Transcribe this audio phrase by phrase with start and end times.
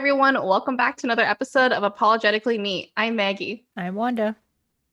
[0.00, 0.32] everyone.
[0.42, 2.90] Welcome back to another episode of Apologetically Me.
[2.96, 3.66] I'm Maggie.
[3.76, 4.34] I'm Wanda.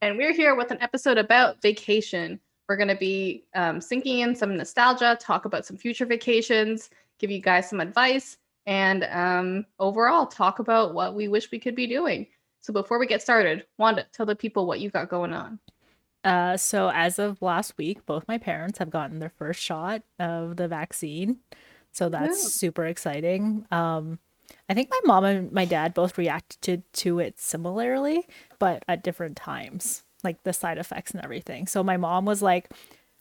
[0.02, 2.42] And we're here with an episode about vacation.
[2.68, 6.90] We're going to be um, sinking in some nostalgia, talk about some future vacations,
[7.20, 11.74] give you guys some advice, and um, overall talk about what we wish we could
[11.74, 12.28] be doing.
[12.60, 15.58] So before we get started, Wanda, tell the people what you got going on.
[16.26, 20.58] Uh, so as of last week, both my parents have gotten their first shot of
[20.58, 21.38] the vaccine.
[21.94, 22.50] So that's yeah.
[22.50, 23.66] super exciting.
[23.72, 24.20] Um,
[24.70, 28.28] I think my mom and my dad both reacted to it similarly,
[28.60, 31.68] but at different times, like the side effects and everything.
[31.68, 32.70] So my mom was like,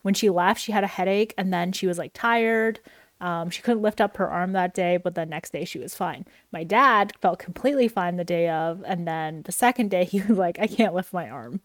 [0.03, 2.81] when she left, she had a headache and then she was like tired.
[3.21, 5.95] Um, she couldn't lift up her arm that day, but the next day she was
[5.95, 6.27] fine.
[6.53, 10.39] My dad felt completely fine the day of, and then the second day he was
[10.39, 11.61] like, I can't lift my arm.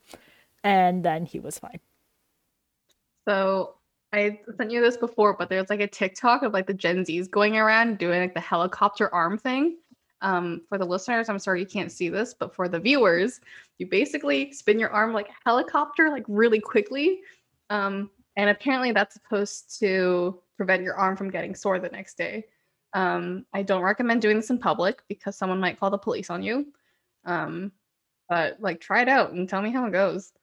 [0.64, 1.80] And then he was fine.
[3.28, 3.76] So
[4.14, 7.30] I sent you this before, but there's like a TikTok of like the Gen Zs
[7.30, 9.78] going around doing like the helicopter arm thing.
[10.22, 13.40] Um, for the listeners, I'm sorry you can't see this, but for the viewers,
[13.80, 17.22] you basically spin your arm like a helicopter, like really quickly.
[17.70, 22.46] Um, and apparently that's supposed to prevent your arm from getting sore the next day.
[22.94, 26.44] Um, I don't recommend doing this in public because someone might call the police on
[26.44, 26.68] you.
[27.26, 27.72] Um,
[28.30, 30.34] but like try it out and tell me how it goes.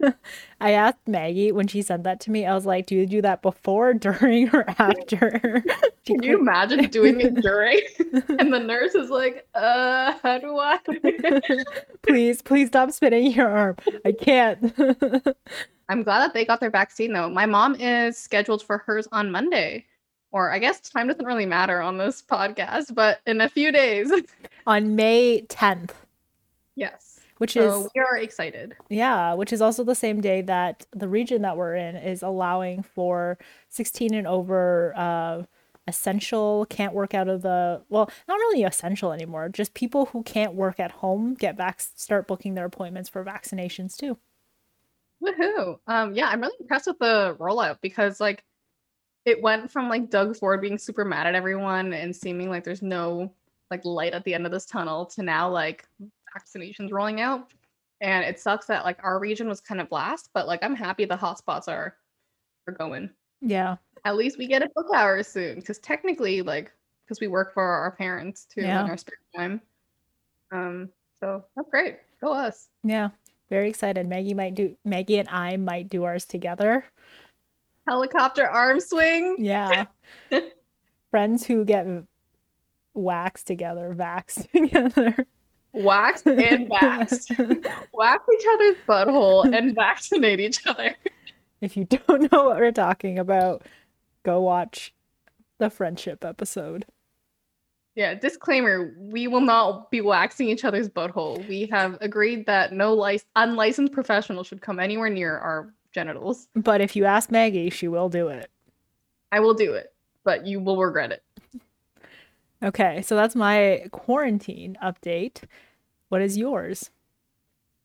[0.60, 3.22] I asked Maggie when she sent that to me, I was like, do you do
[3.22, 5.64] that before, during, or after?
[6.06, 7.80] Can you imagine doing it during?
[8.38, 10.78] and the nurse is like, uh, how do I?
[12.02, 13.76] please, please stop spinning your arm.
[14.04, 14.72] I can't.
[15.88, 17.28] I'm glad that they got their vaccine though.
[17.28, 19.84] My mom is scheduled for hers on Monday.
[20.32, 24.12] Or I guess time doesn't really matter on this podcast, but in a few days.
[24.66, 25.90] On May 10th.
[26.74, 27.05] Yes
[27.38, 28.74] which so is we are excited.
[28.88, 32.82] Yeah, which is also the same day that the region that we're in is allowing
[32.82, 33.38] for
[33.68, 35.42] 16 and over uh,
[35.86, 39.48] essential can't work out of the well, not really essential anymore.
[39.48, 43.96] Just people who can't work at home get back start booking their appointments for vaccinations
[43.96, 44.18] too.
[45.22, 45.78] Woohoo!
[45.86, 48.44] Um, yeah, I'm really impressed with the rollout because like
[49.24, 52.82] it went from like Doug Ford being super mad at everyone and seeming like there's
[52.82, 53.32] no
[53.70, 55.86] like light at the end of this tunnel to now like
[56.36, 57.52] vaccinations rolling out.
[58.00, 61.04] And it sucks that like our region was kind of last, but like I'm happy
[61.04, 61.96] the hotspots are
[62.66, 63.10] are going.
[63.40, 63.76] Yeah.
[64.04, 65.60] At least we get a book hour soon.
[65.62, 66.72] Cause technically, like,
[67.04, 68.84] because we work for our parents too yeah.
[68.84, 69.60] in our spare time.
[70.52, 71.98] Um, so that's great.
[72.20, 72.68] Go us.
[72.82, 73.10] Yeah.
[73.48, 74.06] Very excited.
[74.08, 76.84] Maggie might do Maggie and I might do ours together.
[77.86, 79.36] Helicopter arm swing.
[79.38, 79.86] Yeah.
[81.10, 81.86] Friends who get
[82.94, 85.26] waxed together, vaxxed together
[85.76, 87.66] waxed and vaxxed.
[87.92, 90.94] Wax each other's butthole and vaccinate each other.
[91.60, 93.62] If you don't know what we're talking about,
[94.24, 94.94] go watch
[95.58, 96.84] the friendship episode.
[97.94, 101.46] Yeah, disclaimer, we will not be waxing each other's butthole.
[101.48, 106.48] We have agreed that no lic- unlicensed professional should come anywhere near our genitals.
[106.54, 108.50] But if you ask Maggie, she will do it.
[109.32, 109.94] I will do it,
[110.24, 111.22] but you will regret it.
[112.62, 115.42] Okay, so that's my quarantine update.
[116.08, 116.90] What is yours?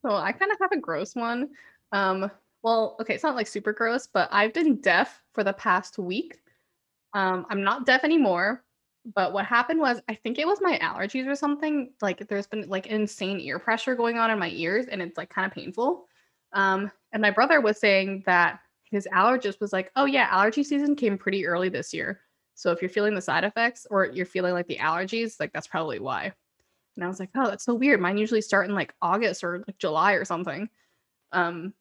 [0.03, 1.49] So I kind of have a gross one.
[1.91, 2.31] Um,
[2.63, 6.39] well, okay, it's not like super gross, but I've been deaf for the past week.
[7.13, 8.63] Um, I'm not deaf anymore,
[9.15, 11.91] but what happened was I think it was my allergies or something.
[12.01, 15.29] Like there's been like insane ear pressure going on in my ears, and it's like
[15.29, 16.05] kind of painful.
[16.53, 20.95] Um, and my brother was saying that his allergist was like, "Oh yeah, allergy season
[20.95, 22.21] came pretty early this year.
[22.55, 25.67] So if you're feeling the side effects or you're feeling like the allergies, like that's
[25.67, 26.33] probably why."
[26.95, 28.01] And I was like, oh, that's so weird.
[28.01, 30.69] Mine usually start in like August or like July or something.
[31.31, 31.73] Um,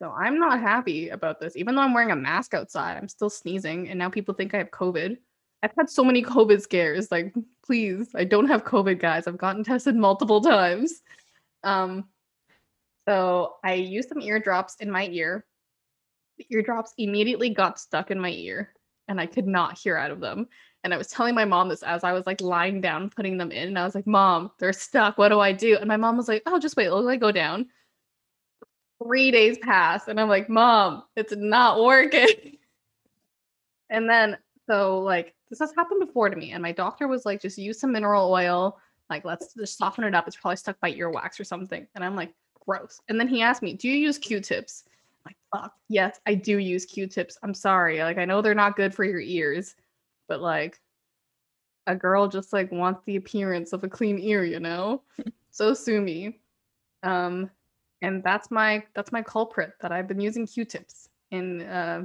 [0.00, 1.56] so I'm not happy about this.
[1.56, 3.88] Even though I'm wearing a mask outside, I'm still sneezing.
[3.88, 5.16] And now people think I have COVID.
[5.62, 7.10] I've had so many COVID scares.
[7.10, 7.34] Like,
[7.64, 9.26] please, I don't have COVID, guys.
[9.26, 11.02] I've gotten tested multiple times.
[11.64, 12.04] Um,
[13.08, 15.44] so I used some eardrops in my ear.
[16.36, 18.72] The eardrops immediately got stuck in my ear
[19.08, 20.46] and I could not hear out of them.
[20.84, 23.50] And I was telling my mom this as I was like lying down putting them
[23.50, 23.68] in.
[23.68, 25.18] And I was like, Mom, they're stuck.
[25.18, 25.76] What do I do?
[25.76, 27.66] And my mom was like, Oh, just wait, me go down.
[29.02, 32.58] Three days passed, and I'm like, Mom, it's not working.
[33.90, 34.36] and then
[34.68, 36.52] so like this has happened before to me.
[36.52, 38.78] And my doctor was like, just use some mineral oil.
[39.08, 40.26] Like, let's just soften it up.
[40.26, 41.86] It's probably stuck by earwax or something.
[41.94, 42.34] And I'm like,
[42.66, 43.00] gross.
[43.08, 44.84] And then he asked me, Do you use Q-tips?
[45.24, 47.38] Like, fuck, yes, I do use Q-tips.
[47.42, 47.98] I'm sorry.
[48.00, 49.74] Like, I know they're not good for your ears
[50.28, 50.80] but like
[51.86, 55.02] a girl just like wants the appearance of a clean ear, you know?
[55.50, 56.38] so sue me.
[57.02, 57.50] Um
[58.02, 62.04] and that's my that's my culprit that I've been using Q-tips in uh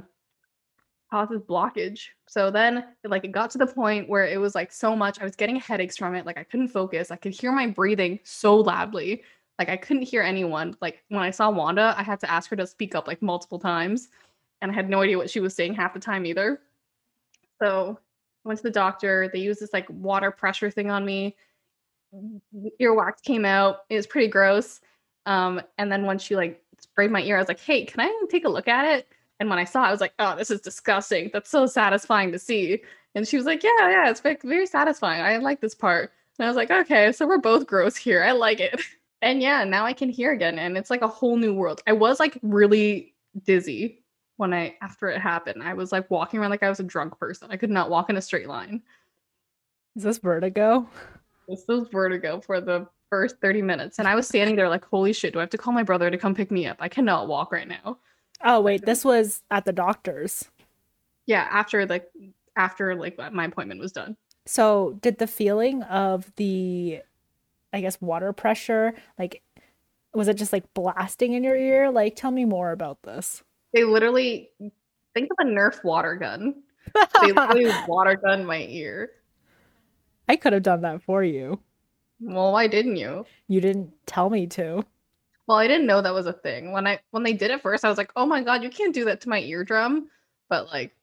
[1.10, 2.06] causes blockage.
[2.26, 5.24] So then like it got to the point where it was like so much I
[5.24, 7.10] was getting headaches from it like I couldn't focus.
[7.10, 9.22] I could hear my breathing so loudly.
[9.58, 10.76] Like I couldn't hear anyone.
[10.80, 13.60] Like when I saw Wanda, I had to ask her to speak up like multiple
[13.60, 14.08] times
[14.60, 16.60] and I had no idea what she was saying half the time either.
[17.62, 17.98] So
[18.44, 19.28] went to the doctor.
[19.32, 21.36] They used this like water pressure thing on me.
[22.80, 23.80] Earwax came out.
[23.90, 24.80] It was pretty gross.
[25.26, 28.26] Um, and then when she like sprayed my ear, I was like, "Hey, can I
[28.30, 29.08] take a look at it?"
[29.40, 31.30] And when I saw it, I was like, "Oh, this is disgusting.
[31.32, 32.82] That's so satisfying to see."
[33.14, 35.22] And she was like, "Yeah, yeah, it's very satisfying.
[35.22, 38.22] I like this part." And I was like, "Okay, so we're both gross here.
[38.22, 38.80] I like it."
[39.22, 41.82] And yeah, now I can hear again, and it's like a whole new world.
[41.86, 43.14] I was like really
[43.44, 44.03] dizzy
[44.36, 45.62] when I after it happened.
[45.62, 47.48] I was like walking around like I was a drunk person.
[47.50, 48.82] I could not walk in a straight line.
[49.96, 50.88] Is this vertigo?
[51.48, 53.98] This was vertigo for the first 30 minutes.
[53.98, 56.10] And I was standing there like, holy shit, do I have to call my brother
[56.10, 56.78] to come pick me up?
[56.80, 57.98] I cannot walk right now.
[58.42, 60.50] Oh wait, this was at the doctor's.
[61.26, 62.10] Yeah, after like
[62.56, 64.16] after like my appointment was done.
[64.46, 67.00] So did the feeling of the
[67.72, 69.42] I guess water pressure, like
[70.12, 71.90] was it just like blasting in your ear?
[71.90, 73.42] Like tell me more about this.
[73.74, 74.50] They literally
[75.14, 76.62] think of a Nerf water gun.
[77.20, 79.10] They literally water gun my ear.
[80.28, 81.58] I could have done that for you.
[82.20, 83.26] Well, why didn't you?
[83.48, 84.84] You didn't tell me to.
[85.46, 86.72] Well, I didn't know that was a thing.
[86.72, 88.94] When I when they did it first, I was like, "Oh my god, you can't
[88.94, 90.08] do that to my eardrum."
[90.48, 90.94] But like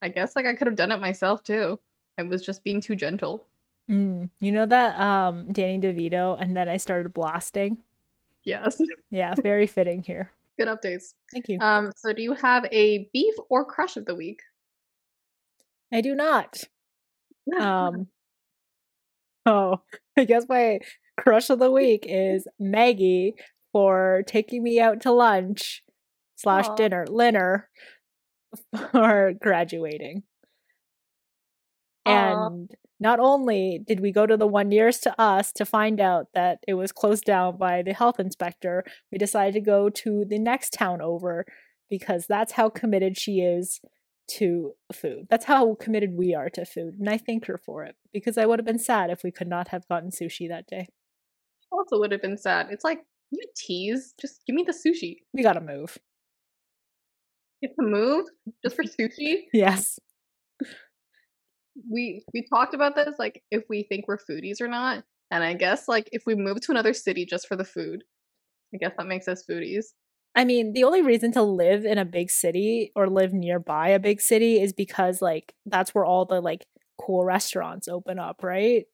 [0.00, 1.78] I guess like I could have done it myself too.
[2.16, 3.46] I was just being too gentle.
[3.90, 7.78] Mm, you know that um Danny DeVito and then I started blasting?
[8.44, 8.80] Yes.
[9.10, 10.30] Yeah, very fitting here.
[10.58, 11.14] Good updates.
[11.32, 11.58] Thank you.
[11.60, 14.40] Um, so do you have a beef or crush of the week?
[15.92, 16.64] I do not.
[17.58, 18.08] Um
[19.48, 19.80] Oh,
[20.16, 20.80] I guess my
[21.18, 23.34] crush of the week is Maggie
[23.72, 25.82] for taking me out to lunch
[26.36, 27.68] slash dinner, dinner
[28.92, 30.22] for graduating.
[32.06, 32.46] Aw.
[32.46, 36.26] And not only did we go to the one nearest to us to find out
[36.34, 40.38] that it was closed down by the health inspector, we decided to go to the
[40.38, 41.44] next town over
[41.88, 43.80] because that's how committed she is
[44.28, 45.26] to food.
[45.30, 46.94] That's how committed we are to food.
[46.98, 49.48] And I thank her for it because I would have been sad if we could
[49.48, 50.88] not have gotten sushi that day.
[51.72, 52.66] also would have been sad.
[52.70, 53.00] It's like
[53.30, 55.16] you tease, just give me the sushi.
[55.32, 55.98] We got to move.
[57.62, 58.26] It's a move
[58.64, 59.44] just for sushi.
[59.52, 59.98] Yes.
[61.90, 65.04] We we talked about this, like if we think we're foodies or not.
[65.30, 68.02] And I guess like if we move to another city just for the food,
[68.74, 69.86] I guess that makes us foodies.
[70.34, 73.98] I mean, the only reason to live in a big city or live nearby a
[73.98, 76.66] big city is because like that's where all the like
[77.00, 78.84] cool restaurants open up, right?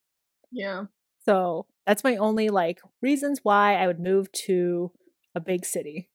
[0.51, 0.85] Yeah.
[1.25, 4.93] So that's my only like reasons why I would move to
[5.35, 6.09] a big city.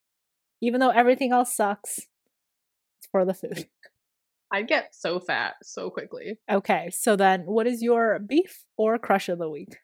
[0.62, 2.00] Even though everything else sucks,
[2.98, 3.68] it's for the food.
[4.52, 6.40] I'd get so fat so quickly.
[6.50, 9.78] Okay, so then what is your beef or crush of the week?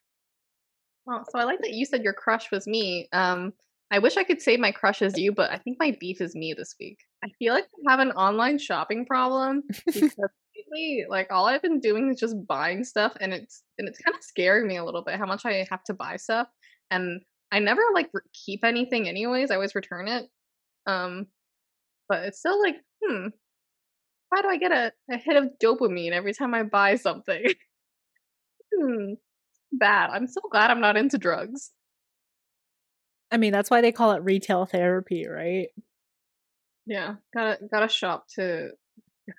[1.08, 3.08] Oh, so I like that you said your crush was me.
[3.14, 3.54] Um,
[3.92, 6.36] I wish I could say my crush is you, but I think my beef is
[6.36, 6.98] me this week.
[7.24, 10.16] I feel like I have an online shopping problem because
[10.56, 14.16] lately, like all I've been doing is just buying stuff, and it's and it's kind
[14.16, 16.48] of scaring me a little bit how much I have to buy stuff,
[16.90, 18.10] and I never like
[18.46, 19.52] keep anything anyways.
[19.52, 20.26] I always return it.
[20.88, 21.28] Um,
[22.10, 23.28] but it's still like, hmm,
[24.36, 27.42] why do I get a, a hit of dopamine every time I buy something?
[28.76, 29.14] hmm,
[29.72, 30.10] bad.
[30.10, 31.72] I'm so glad I'm not into drugs.
[33.32, 35.70] I mean, that's why they call it retail therapy, right?
[36.86, 38.72] Yeah, gotta gotta shop to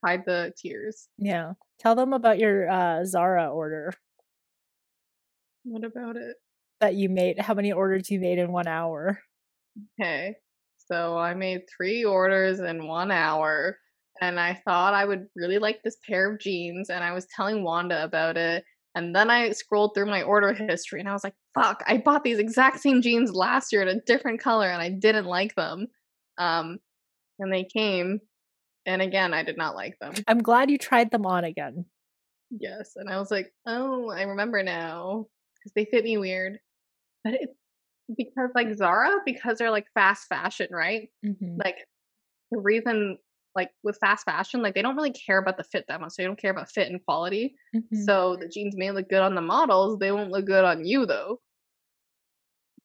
[0.03, 1.09] hide the tears.
[1.19, 1.53] Yeah.
[1.79, 3.93] Tell them about your uh, Zara order
[5.65, 6.37] What about it?
[6.81, 9.21] that you made, how many orders you made in one hour.
[10.01, 10.37] Okay,
[10.91, 13.79] so I made three orders in one hour,
[14.21, 17.63] and I thought I would really like this pair of jeans, and I was telling
[17.65, 18.65] Wanda about it.
[18.95, 21.83] And then I scrolled through my order history, and I was like, "Fuck!
[21.87, 25.27] I bought these exact same jeans last year in a different color, and I didn't
[25.27, 25.89] like them."
[26.39, 26.79] Um,
[27.39, 28.21] and they came,
[28.87, 30.15] and again, I did not like them.
[30.27, 31.85] I'm glad you tried them on again.
[32.51, 35.27] Yes, and I was like, "Oh, I remember now,"
[35.59, 36.59] because they fit me weird.
[37.25, 37.55] But it's
[38.17, 41.11] because like Zara, because they're like fast fashion, right?
[41.25, 41.59] Mhm.
[41.63, 41.77] Like
[42.53, 43.19] the reason,
[43.57, 46.13] like with fast fashion, like they don't really care about the fit that much.
[46.13, 47.57] So they don't care about fit and quality.
[47.75, 48.05] Mhm.
[48.05, 51.07] So the jeans may look good on the models, they won't look good on you
[51.07, 51.41] though.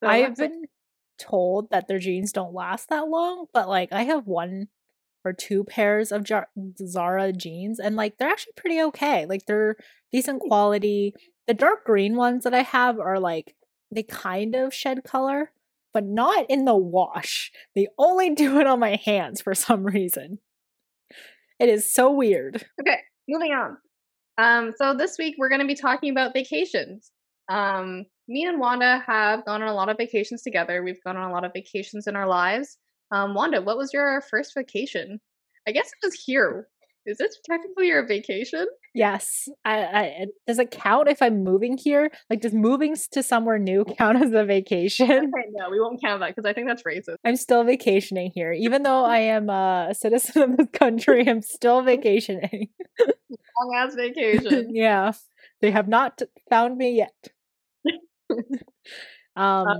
[0.01, 0.63] So I've been
[1.19, 4.69] told that their jeans don't last that long, but like I have one
[5.23, 6.49] or two pairs of Jar-
[6.83, 9.25] Zara jeans and like they're actually pretty okay.
[9.27, 9.75] Like they're
[10.11, 11.13] decent quality.
[11.47, 13.55] The dark green ones that I have are like
[13.91, 15.51] they kind of shed color,
[15.93, 17.51] but not in the wash.
[17.75, 20.39] They only do it on my hands for some reason.
[21.61, 22.65] It is so weird.
[22.81, 22.97] Okay,
[23.29, 23.77] moving on.
[24.39, 27.11] Um, so this week we're going to be talking about vacations.
[27.49, 30.81] Um, me and Wanda have gone on a lot of vacations together.
[30.81, 32.79] We've gone on a lot of vacations in our lives.
[33.11, 35.21] Um, Wanda, what was your first vacation?
[35.67, 36.67] I guess it was here.
[37.05, 38.67] Is this technically your vacation?
[38.93, 39.49] Yes.
[39.65, 42.11] I, I does it count if I'm moving here?
[42.29, 45.09] Like, does moving to somewhere new count as a vacation?
[45.09, 47.15] Okay, no, we won't count that because I think that's racist.
[47.25, 51.27] I'm still vacationing here, even though I am a citizen of this country.
[51.27, 52.67] I'm still vacationing.
[52.99, 54.67] Long ass vacation.
[54.73, 55.13] yeah,
[55.61, 57.29] they have not found me yet.
[59.35, 59.77] um, uh,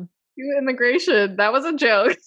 [0.59, 1.35] immigration.
[1.35, 2.17] That was a joke.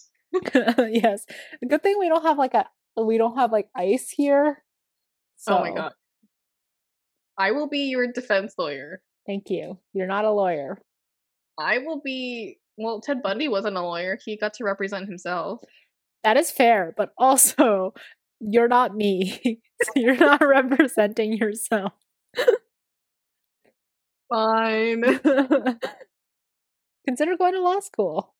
[0.54, 1.26] yes.
[1.68, 4.62] Good thing we don't have like a we don't have like ice here.
[5.44, 5.58] So.
[5.58, 5.92] Oh my god.
[7.38, 9.02] I will be your defense lawyer.
[9.26, 9.78] Thank you.
[9.92, 10.78] You're not a lawyer.
[11.58, 14.18] I will be well, Ted Bundy wasn't a lawyer.
[14.24, 15.60] He got to represent himself.
[16.24, 17.92] That is fair, but also
[18.40, 19.60] you're not me.
[19.82, 21.92] so you're not representing yourself.
[24.32, 25.04] Fine.
[27.06, 28.34] Consider going to law school.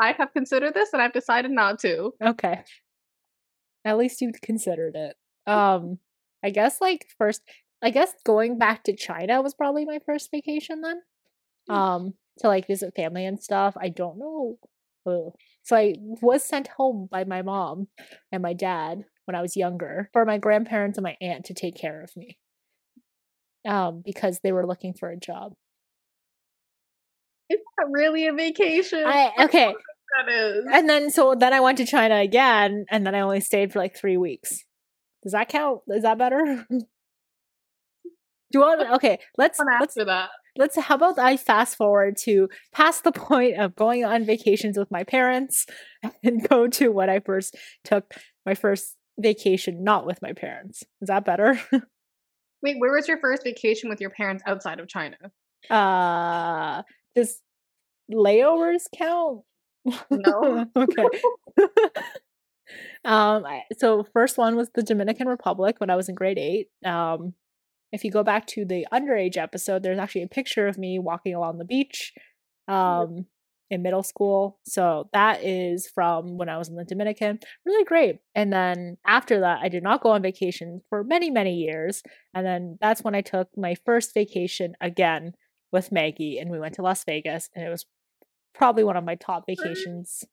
[0.00, 2.12] I have considered this and I've decided not to.
[2.24, 2.62] Okay.
[3.84, 5.16] At least you've considered it.
[5.44, 5.98] Um
[6.44, 7.42] I guess like first
[7.82, 11.02] I guess going back to China was probably my first vacation then.
[11.68, 11.74] Hmm.
[11.74, 13.76] Um to like visit family and stuff.
[13.80, 14.58] I don't know.
[15.06, 15.32] Ugh.
[15.64, 17.88] So I was sent home by my mom
[18.30, 21.76] and my dad when I was younger for my grandparents and my aunt to take
[21.76, 22.38] care of me.
[23.66, 25.54] Um because they were looking for a job.
[27.50, 29.04] Is that really a vacation?
[29.04, 29.74] I okay.
[30.16, 30.66] That is.
[30.70, 33.78] And then so then I went to China again and then I only stayed for
[33.78, 34.64] like 3 weeks.
[35.22, 35.80] Does that count?
[35.88, 36.66] Is that better?
[36.70, 38.90] Do you want?
[38.96, 40.28] Okay, let's let's that.
[40.56, 40.78] Let's.
[40.78, 45.04] How about I fast forward to past the point of going on vacations with my
[45.04, 45.66] parents,
[46.22, 48.12] and go to when I first took
[48.44, 50.82] my first vacation, not with my parents.
[51.00, 51.58] Is that better?
[52.62, 55.16] Wait, where was your first vacation with your parents outside of China?
[55.70, 56.82] Uh,
[57.16, 57.40] does
[58.12, 59.42] layovers count?
[60.10, 60.66] No.
[60.76, 61.04] okay.
[63.04, 63.44] Um,
[63.78, 66.68] so first one was the Dominican Republic when I was in grade eight.
[66.84, 67.34] Um,
[67.92, 71.34] if you go back to the underage episode, there's actually a picture of me walking
[71.34, 72.12] along the beach
[72.66, 73.26] um,
[73.70, 74.58] in middle school.
[74.66, 77.38] So that is from when I was in the Dominican.
[77.66, 78.20] Really great.
[78.34, 82.02] And then after that, I did not go on vacation for many, many years.
[82.34, 85.34] And then that's when I took my first vacation again
[85.72, 87.86] with Maggie, and we went to Las Vegas, and it was
[88.54, 90.24] probably one of my top vacations.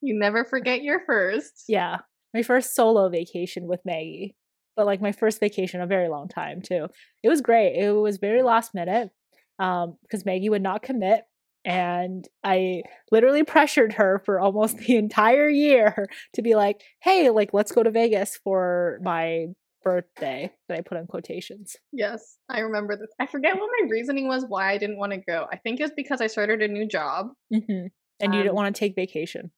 [0.00, 1.64] You never forget your first.
[1.68, 1.98] Yeah.
[2.32, 4.36] My first solo vacation with Maggie
[4.76, 6.88] but like my first vacation a very long time too.
[7.22, 7.76] It was great.
[7.76, 9.10] It was very last minute
[9.58, 11.24] um because Maggie would not commit
[11.66, 17.52] and I literally pressured her for almost the entire year to be like, "Hey, like
[17.52, 19.48] let's go to Vegas for my
[19.82, 21.76] birthday." That I put in quotations.
[21.92, 23.10] Yes, I remember this.
[23.18, 25.46] I forget what my reasoning was why I didn't want to go.
[25.52, 27.28] I think it's because I started a new job.
[27.52, 27.88] Mm-hmm.
[28.22, 29.50] And um, you didn't want to take vacation.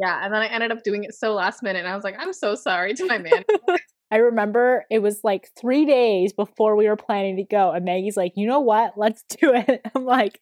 [0.00, 2.16] Yeah, and then I ended up doing it so last minute, and I was like,
[2.18, 3.44] "I'm so sorry to my man."
[4.10, 8.16] I remember it was like three days before we were planning to go, and Maggie's
[8.16, 8.94] like, "You know what?
[8.96, 10.40] Let's do it." I'm like,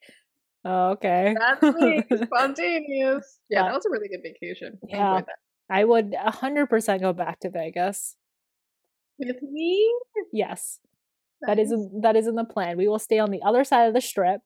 [0.65, 3.41] oh, "Okay." That's me, spontaneous.
[3.51, 4.79] Yeah, that was a really good vacation.
[4.87, 5.23] Yeah,
[5.71, 8.15] I, I would hundred percent go back to Vegas.
[9.19, 9.93] With me?
[10.33, 10.79] Yes,
[11.43, 11.57] nice.
[11.57, 12.77] that is that is in the plan.
[12.77, 14.41] We will stay on the other side of the strip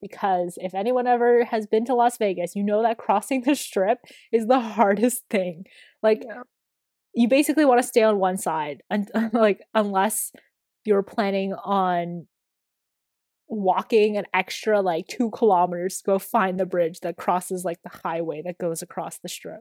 [0.00, 3.98] because if anyone ever has been to Las Vegas, you know that crossing the strip
[4.32, 5.64] is the hardest thing.
[6.02, 6.42] Like yeah.
[7.14, 10.32] you basically want to stay on one side and like unless
[10.84, 12.26] you're planning on
[13.48, 18.00] walking an extra like two kilometers to go find the bridge that crosses like the
[18.02, 19.60] highway that goes across the strip.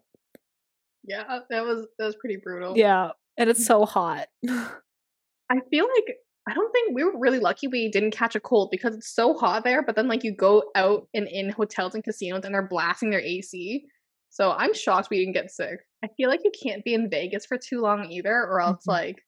[1.06, 2.78] Yeah that was that was pretty brutal.
[2.78, 3.68] Yeah and it's mm.
[3.68, 4.28] so hot.
[4.48, 8.70] I feel like i don't think we were really lucky we didn't catch a cold
[8.72, 12.04] because it's so hot there but then like you go out and in hotels and
[12.04, 13.86] casinos and they're blasting their ac
[14.34, 15.82] so I'm shocked we didn't get sick.
[16.04, 18.90] I feel like you can't be in Vegas for too long either, or else mm-hmm.
[18.90, 19.24] like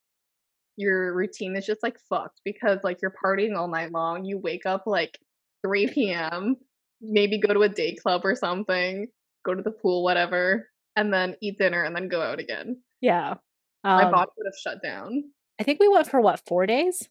[0.77, 4.25] your routine is just like fucked because like you're partying all night long.
[4.25, 5.19] You wake up like
[5.63, 6.55] 3 p.m.,
[7.01, 9.05] maybe go to a day club or something,
[9.45, 12.81] go to the pool, whatever, and then eat dinner and then go out again.
[12.99, 13.35] Yeah.
[13.83, 15.23] Um, My body would have shut down.
[15.59, 17.07] I think we went for what, four days?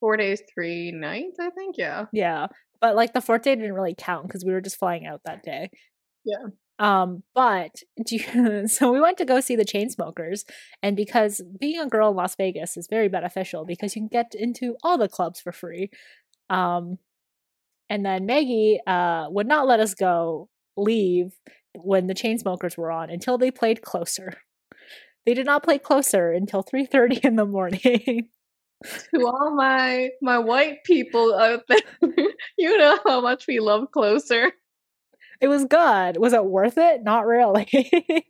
[0.00, 1.76] Four days, three nights, I think.
[1.78, 2.06] Yeah.
[2.12, 2.46] Yeah.
[2.80, 5.42] But like the fourth day didn't really count because we were just flying out that
[5.42, 5.70] day.
[6.24, 6.46] Yeah.
[6.78, 10.44] Um, but you, so we went to go see the Chainsmokers,
[10.82, 14.34] and because being a girl in Las Vegas is very beneficial because you can get
[14.34, 15.90] into all the clubs for free.
[16.48, 16.98] Um,
[17.90, 21.32] and then Maggie uh, would not let us go leave
[21.74, 24.34] when the Chainsmokers were on until they played closer.
[25.26, 28.28] They did not play closer until 3:30 in the morning.
[29.14, 31.78] to all my my white people out there,
[32.58, 34.52] you know how much we love closer.
[35.40, 36.18] It was good.
[36.18, 37.02] Was it worth it?
[37.02, 37.68] Not really.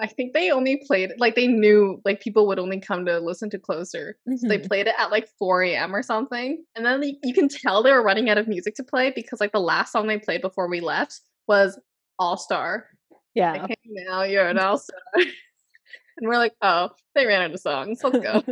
[0.00, 3.48] I think they only played like they knew like people would only come to listen
[3.50, 4.16] to Closer.
[4.28, 4.36] Mm-hmm.
[4.38, 4.66] So they mm-hmm.
[4.66, 5.94] played it at like 4 a.m.
[5.94, 6.64] or something.
[6.74, 9.40] And then you, you can tell they were running out of music to play because
[9.40, 11.78] like the last song they played before we left was
[12.18, 12.86] All Star.
[13.34, 13.52] Yeah.
[13.52, 13.76] Like, hey,
[14.08, 14.98] now you're an all star.
[16.16, 18.00] And we're like, oh, they ran out of songs.
[18.02, 18.42] Let's go.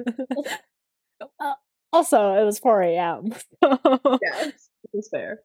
[1.41, 1.53] uh,
[1.93, 3.33] also, it was 4 a.m.
[3.63, 4.01] So.
[4.05, 4.51] Yeah,
[4.93, 5.41] it's fair.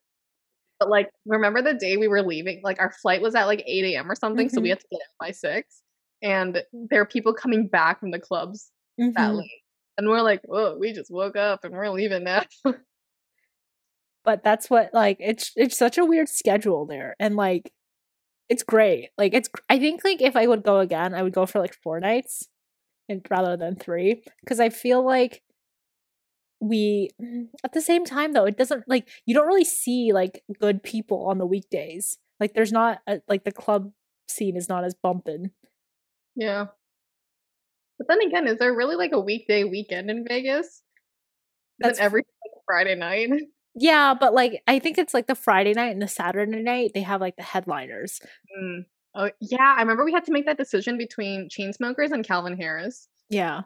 [0.80, 2.62] But like, remember the day we were leaving?
[2.64, 4.10] Like, our flight was at like 8 a.m.
[4.10, 4.56] or something, mm-hmm.
[4.56, 4.72] so we mm-hmm.
[4.72, 5.82] had to get out by six.
[6.22, 9.12] And there are people coming back from the clubs mm-hmm.
[9.14, 9.62] that late,
[9.98, 12.44] and we're like, "Whoa, we just woke up and we're leaving now."
[14.26, 17.72] but that's what like it's it's such a weird schedule there, and like
[18.50, 19.10] it's great.
[19.18, 21.74] Like it's I think like if I would go again, I would go for like
[21.74, 22.48] four nights
[23.10, 25.42] and rather than three because I feel like
[26.60, 30.44] we mm, at the same time though it doesn't like you don't really see like
[30.60, 32.18] good people on the weekdays.
[32.40, 33.92] Like there's not a, like the club
[34.28, 35.52] scene is not as bumping
[36.38, 36.66] yeah.
[37.98, 40.84] But then again is there really like a weekday weekend in vegas?
[41.80, 42.24] That's every
[42.66, 43.30] friday night
[43.78, 47.02] yeah but like i think it's like the friday night and the saturday night they
[47.02, 48.20] have like the headliners
[48.60, 48.86] mm.
[49.16, 53.08] oh yeah i remember we had to make that decision between chainsmokers and calvin harris
[53.30, 53.62] yeah.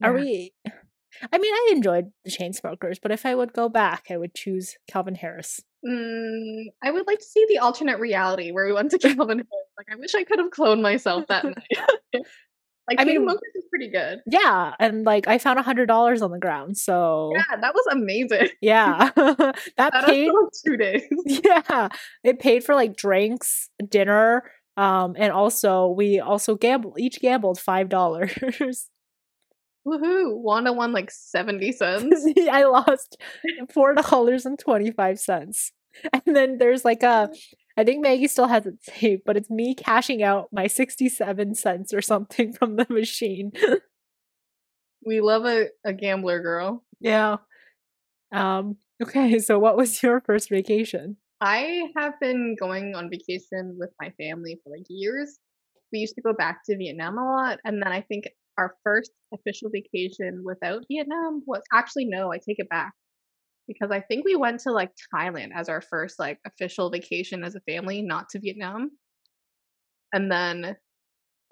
[0.00, 0.08] yeah.
[0.08, 0.52] Are we
[1.32, 4.76] I mean, I enjoyed the Chainsmokers, but if I would go back, I would choose
[4.88, 5.60] Calvin Harris.
[5.86, 9.70] Mm, I would like to see the alternate reality where we went to Calvin Harris.
[9.76, 11.44] Like, I wish I could have cloned myself that
[12.14, 12.22] night.
[12.88, 14.20] like, I mean, focus is pretty good.
[14.26, 17.84] Yeah, and like I found a hundred dollars on the ground, so yeah, that was
[17.90, 18.48] amazing.
[18.60, 20.30] Yeah, that, that paid
[20.64, 21.02] two days.
[21.26, 21.88] Yeah,
[22.22, 26.94] it paid for like drinks, dinner, um, and also we also gambled.
[26.98, 28.32] Each gambled five dollars.
[29.86, 30.36] Woohoo!
[30.38, 32.26] Wanda won like 70 cents.
[32.50, 33.16] I lost
[33.72, 35.70] $4.25.
[36.12, 37.30] And then there's like a,
[37.76, 41.92] I think Maggie still has it saved, but it's me cashing out my 67 cents
[41.92, 43.52] or something from the machine.
[45.04, 46.84] we love a, a gambler girl.
[47.00, 47.36] Yeah.
[48.32, 51.16] Um, okay, so what was your first vacation?
[51.40, 55.38] I have been going on vacation with my family for like years.
[55.92, 58.24] We used to go back to Vietnam a lot, and then I think
[58.58, 62.92] our first official vacation without Vietnam was actually no, I take it back.
[63.66, 67.54] Because I think we went to like Thailand as our first like official vacation as
[67.56, 68.90] a family, not to Vietnam.
[70.12, 70.76] And then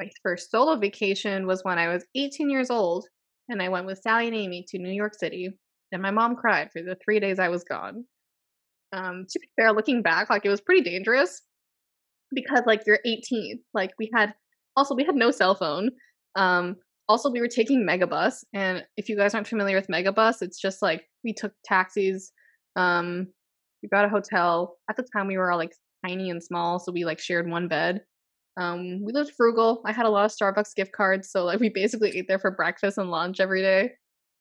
[0.00, 3.06] my first solo vacation was when I was 18 years old
[3.48, 5.50] and I went with Sally and Amy to New York City.
[5.92, 8.04] And my mom cried for the three days I was gone.
[8.92, 11.42] Um, to be fair, looking back, like it was pretty dangerous
[12.32, 13.60] because like you're 18.
[13.72, 14.34] Like we had
[14.76, 15.90] also we had no cell phone.
[16.36, 16.76] Um,
[17.08, 20.80] also we were taking megabus and if you guys aren't familiar with megabus it's just
[20.80, 22.32] like we took taxis
[22.76, 23.26] um
[23.84, 24.78] we got a hotel.
[24.88, 27.68] At the time we were all like tiny and small so we like shared one
[27.68, 28.00] bed.
[28.56, 29.82] Um we lived frugal.
[29.84, 32.50] I had a lot of starbucks gift cards so like we basically ate there for
[32.50, 33.90] breakfast and lunch every day.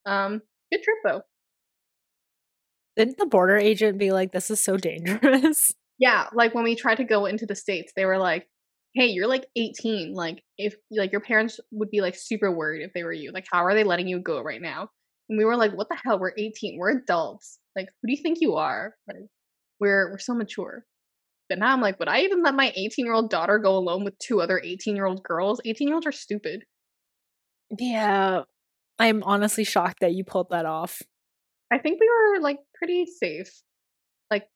[0.06, 1.22] Um good trip though.
[2.96, 5.74] Didn't the border agent be like this is so dangerous.
[6.00, 8.48] Yeah like when we tried to go into the states they were like
[8.96, 10.14] hey, you're like 18.
[10.14, 13.32] Like, if like your parents would be like super worried if they were you.
[13.32, 14.90] Like, how are they letting you go right now?
[15.30, 16.20] And we were like, what the hell?
[16.20, 16.78] We're 18.
[16.78, 17.60] We're adults.
[17.76, 18.94] Like, who do you think you are?
[19.08, 19.26] Like,
[19.80, 20.86] we're we're so mature.
[21.50, 24.04] But now I'm like, would I even let my 18 year old daughter go alone
[24.04, 25.60] with two other 18 year old girls?
[25.66, 26.64] 18 year olds are stupid.
[27.78, 28.44] Yeah.
[29.00, 31.02] I'm honestly shocked that you pulled that off.
[31.72, 33.50] I think we were like pretty safe.
[34.30, 34.48] Like,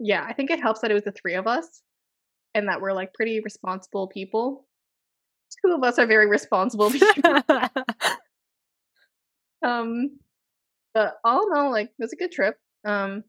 [0.00, 1.82] yeah, I think it helps that it was the three of us
[2.54, 4.66] and that we're like pretty responsible people.
[5.64, 7.22] Two of us are very responsible people.
[9.64, 10.18] um,
[10.92, 12.56] but all in all, like it was a good trip.
[12.84, 13.24] Um,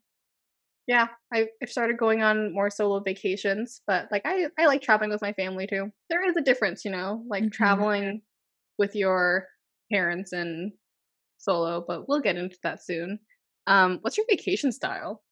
[0.88, 5.10] yeah, I I started going on more solo vacations, but like I I like traveling
[5.10, 5.92] with my family too.
[6.10, 7.50] There is a difference, you know, like mm-hmm.
[7.50, 8.22] traveling
[8.78, 9.48] with your
[9.92, 10.74] parents and
[11.38, 13.20] solo, but we'll get into that soon.
[13.68, 15.24] Um, what's your vacation style?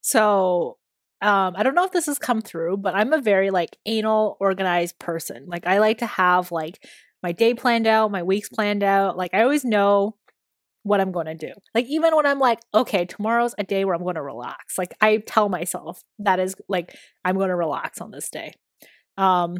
[0.00, 0.78] So
[1.22, 4.36] um i don't know if this has come through but i'm a very like anal
[4.40, 5.46] organized person.
[5.46, 6.84] Like i like to have like
[7.22, 9.16] my day planned out my weeks planned out.
[9.16, 10.16] Like i always know
[10.82, 11.52] what i'm going to do.
[11.74, 14.78] Like even when i'm like okay tomorrow's a day where i'm going to relax.
[14.78, 18.52] Like i tell myself that is like i'm going to relax on this day.
[19.16, 19.58] Um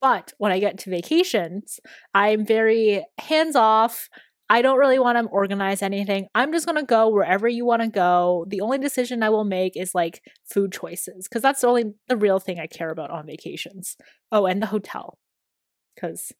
[0.00, 1.80] but when i get to vacations
[2.14, 4.08] i'm very hands off
[4.48, 6.28] I don't really want to organize anything.
[6.34, 8.44] I'm just going to go wherever you want to go.
[8.48, 12.16] The only decision I will make is like food choices because that's the only the
[12.16, 13.96] real thing I care about on vacations.
[14.30, 15.18] Oh, and the hotel.
[15.94, 16.32] because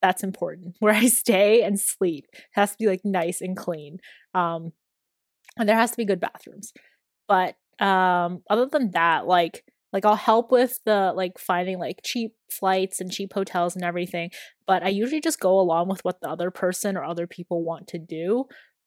[0.00, 0.76] that's important.
[0.80, 3.98] Where I stay and sleep it has to be like nice and clean.
[4.34, 4.72] Um,
[5.58, 6.72] and there has to be good bathrooms.
[7.28, 12.34] But um, other than that, like like I'll help with the like finding like cheap
[12.50, 14.30] flights and cheap hotels and everything,
[14.66, 17.88] but I usually just go along with what the other person or other people want
[17.88, 18.44] to do.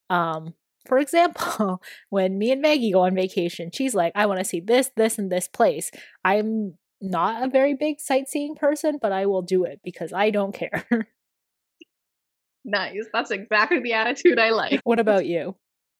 [0.09, 0.53] Um,
[0.87, 4.59] for example, when me and Maggie go on vacation, she's like, I want to see
[4.59, 5.91] this, this, and this place.
[6.23, 10.53] I'm not a very big sightseeing person, but I will do it because I don't
[10.53, 10.85] care.
[12.65, 13.05] nice.
[13.13, 14.81] That's exactly the attitude I like.
[14.83, 15.55] What about you?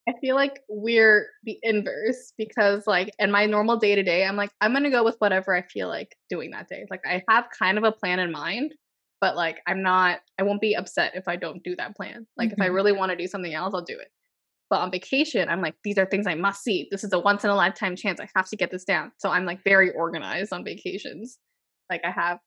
[0.07, 4.35] I feel like we're the inverse because, like, in my normal day to day, I'm
[4.35, 6.85] like, I'm gonna go with whatever I feel like doing that day.
[6.91, 8.73] Like, I have kind of a plan in mind,
[9.19, 12.27] but like, I'm not, I won't be upset if I don't do that plan.
[12.37, 12.53] Like, mm-hmm.
[12.53, 12.75] if I mm-hmm.
[12.75, 14.09] really want to do something else, I'll do it.
[14.69, 16.87] But on vacation, I'm like, these are things I must see.
[16.91, 18.19] This is a once in a lifetime chance.
[18.19, 19.11] I have to get this down.
[19.19, 21.37] So I'm like very organized on vacations.
[21.89, 22.39] Like, I have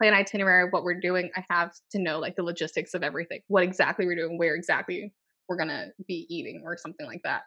[0.00, 1.30] plan itinerary of what we're doing.
[1.36, 5.12] I have to know like the logistics of everything, what exactly we're doing, where exactly
[5.48, 7.42] we're gonna be eating or something like that.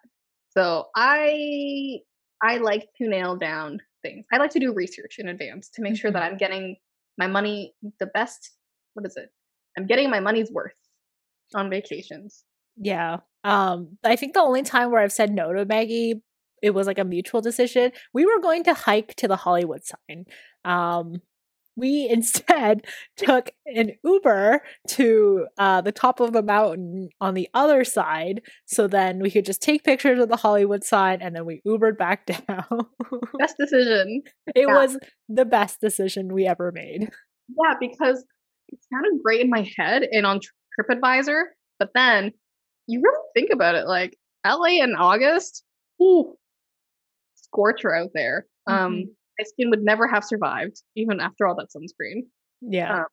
[0.49, 1.99] So I
[2.41, 4.25] I like to nail down things.
[4.31, 6.33] I like to do research in advance to make sure that mm-hmm.
[6.33, 6.77] I'm getting
[7.17, 8.51] my money the best
[8.93, 9.29] what is it?
[9.77, 10.73] I'm getting my money's worth
[11.55, 12.43] on vacations.
[12.77, 13.17] Yeah.
[13.43, 16.21] Um I think the only time where I've said no to Maggie
[16.62, 17.93] it was like a mutual decision.
[18.13, 20.25] We were going to hike to the Hollywood sign.
[20.65, 21.21] Um
[21.79, 22.85] we instead
[23.17, 28.41] took an Uber to uh, the top of the mountain on the other side.
[28.65, 31.97] So then we could just take pictures of the Hollywood sign and then we Ubered
[31.97, 32.65] back down.
[33.39, 34.21] best decision.
[34.55, 34.75] It yeah.
[34.75, 37.09] was the best decision we ever made.
[37.49, 38.23] Yeah, because
[38.67, 40.39] it sounded great in my head and on
[40.79, 41.43] TripAdvisor.
[41.79, 42.33] But then
[42.87, 45.63] you really think about it like LA in August,
[46.01, 46.35] ooh,
[47.35, 48.45] scorcher out there.
[48.67, 48.85] Um, mm-hmm.
[48.85, 52.23] Um, my skin would never have survived, even after all that sunscreen.
[52.62, 52.99] Yeah.
[52.99, 53.06] Um,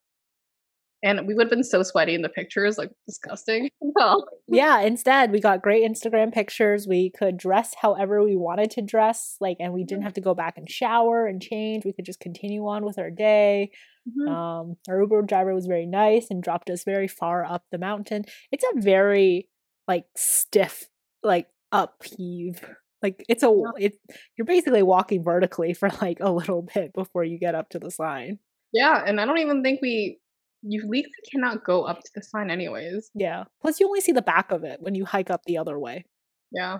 [1.02, 3.70] and we would have been so sweaty in the pictures, like disgusting.
[4.48, 4.80] yeah.
[4.80, 6.86] Instead, we got great Instagram pictures.
[6.88, 10.34] We could dress however we wanted to dress, like, and we didn't have to go
[10.34, 11.84] back and shower and change.
[11.84, 13.70] We could just continue on with our day.
[14.08, 14.32] Mm-hmm.
[14.32, 18.24] Um, our Uber driver was very nice and dropped us very far up the mountain.
[18.50, 19.48] It's a very
[19.86, 20.88] like stiff,
[21.22, 22.64] like upheave
[23.06, 23.94] like it's a it
[24.36, 27.90] you're basically walking vertically for like a little bit before you get up to the
[27.90, 28.38] sign.
[28.72, 30.18] Yeah, and I don't even think we
[30.62, 33.10] you legally cannot go up to the sign anyways.
[33.14, 33.44] Yeah.
[33.62, 36.04] Plus you only see the back of it when you hike up the other way.
[36.50, 36.78] Yeah.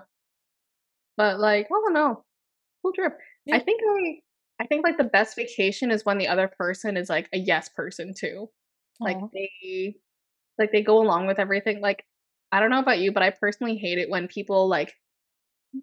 [1.17, 2.25] But like, I don't know.
[2.83, 3.17] Cool trip.
[3.45, 3.57] Yeah.
[3.57, 7.09] I think I I think like the best vacation is when the other person is
[7.09, 8.49] like a yes person too.
[8.99, 9.31] Like Aww.
[9.33, 9.95] they
[10.59, 11.81] like they go along with everything.
[11.81, 12.05] Like
[12.51, 14.95] I don't know about you, but I personally hate it when people like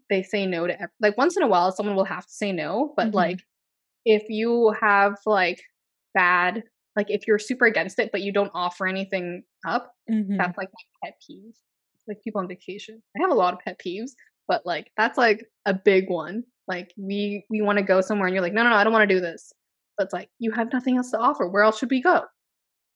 [0.10, 2.94] they say no to like once in a while someone will have to say no
[2.96, 3.18] but mm-hmm.
[3.18, 3.40] like
[4.06, 5.62] if you have like
[6.14, 6.64] bad
[6.96, 10.38] like if you're super against it but you don't offer anything up mm-hmm.
[10.38, 11.54] that's like my pet peeve.
[12.06, 14.12] Like people on vacation i have a lot of pet peeves
[14.48, 16.44] but like that's like a big one.
[16.68, 18.94] Like we we want to go somewhere and you're like no no no i don't
[18.94, 19.54] want to do this.
[19.98, 22.22] But it's like you have nothing else to offer where else should we go?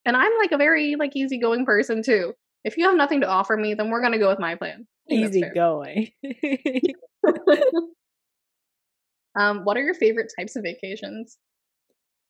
[0.05, 2.33] And i'm like a very like easygoing person too.
[2.63, 4.87] If you have nothing to offer me then we're going to go with my plan
[5.09, 6.11] Easy going.
[9.39, 11.37] um, what are your favorite types of vacations?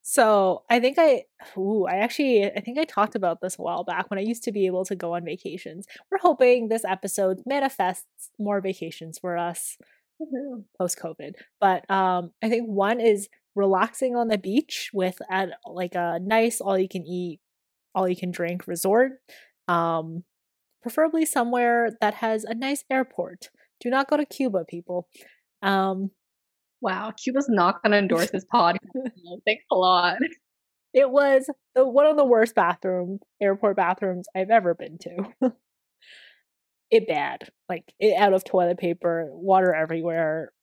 [0.10, 1.26] So I think I,
[1.58, 4.42] ooh, I actually, I think I talked about this a while back when I used
[4.44, 5.86] to be able to go on vacations.
[6.10, 9.78] We're hoping this episode manifests more vacations for us
[10.22, 10.62] mm-hmm.
[10.80, 11.34] post COVID.
[11.60, 16.62] But um, I think one is relaxing on the beach with at like a nice
[16.62, 17.42] all you can eat,
[17.94, 19.12] all you can drink resort.
[19.68, 20.24] Um,
[20.88, 23.50] preferably somewhere that has a nice airport.
[23.82, 25.10] Do not go to Cuba, people.
[25.62, 26.12] Um,
[26.80, 28.78] wow, Cuba's not going to endorse this pod.
[29.46, 30.16] Thanks a lot.
[30.94, 35.52] It was the, one of the worst bathroom airport bathrooms I've ever been to.
[36.90, 40.54] it bad, like it out of toilet paper, water everywhere.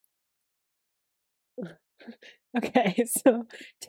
[2.57, 3.45] okay, so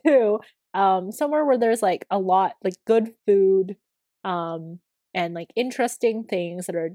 [0.06, 0.40] two,
[0.74, 3.78] um, somewhere where there's like a lot, like good food,
[4.26, 4.80] um,
[5.16, 6.92] and like interesting things that are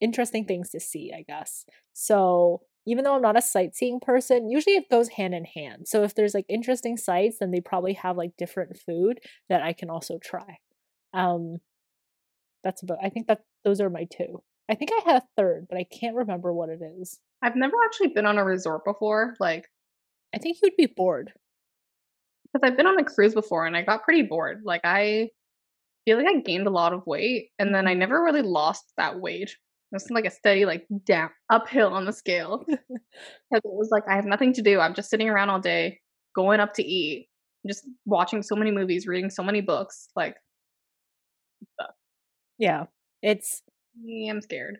[0.00, 1.66] interesting things to see, I guess.
[1.92, 5.88] So even though I'm not a sightseeing person, usually it goes hand in hand.
[5.88, 9.18] So if there's like interesting sites, then they probably have like different food
[9.50, 10.58] that I can also try.
[11.12, 11.58] Um
[12.62, 14.42] that's about I think that those are my two.
[14.70, 17.18] I think I had a third, but I can't remember what it is.
[17.42, 19.34] I've never actually been on a resort before.
[19.40, 19.66] Like
[20.32, 21.32] I think you'd be bored.
[22.52, 24.62] Because I've been on a cruise before and I got pretty bored.
[24.64, 25.30] Like I
[26.10, 28.00] feel like I gained a lot of weight and then I mm-hmm.
[28.00, 29.50] never really lost that weight.
[29.50, 32.64] It was like a steady, like down uphill on the scale.
[33.52, 34.78] Because it was like I have nothing to do.
[34.78, 35.98] I'm just sitting around all day,
[36.36, 37.28] going up to eat.
[37.66, 40.36] just watching so many movies, reading so many books, like
[41.74, 41.94] stuff.
[42.58, 42.84] Yeah.
[43.22, 43.62] It's
[44.00, 44.78] Yeah, I'm scared.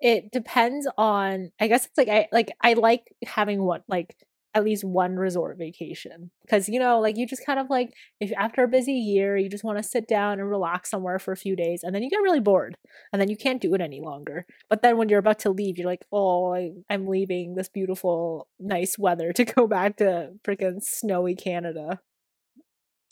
[0.00, 4.14] it depends on I guess it's like I like I like having what like
[4.54, 6.30] at least one resort vacation.
[6.42, 9.48] Because you know like you just kind of like if after a busy year you
[9.48, 12.10] just want to sit down and relax somewhere for a few days and then you
[12.10, 12.76] get really bored
[13.12, 14.46] and then you can't do it any longer.
[14.70, 18.48] But then when you're about to leave you're like oh I, i'm leaving this beautiful
[18.58, 22.00] nice weather to go back to freaking snowy canada.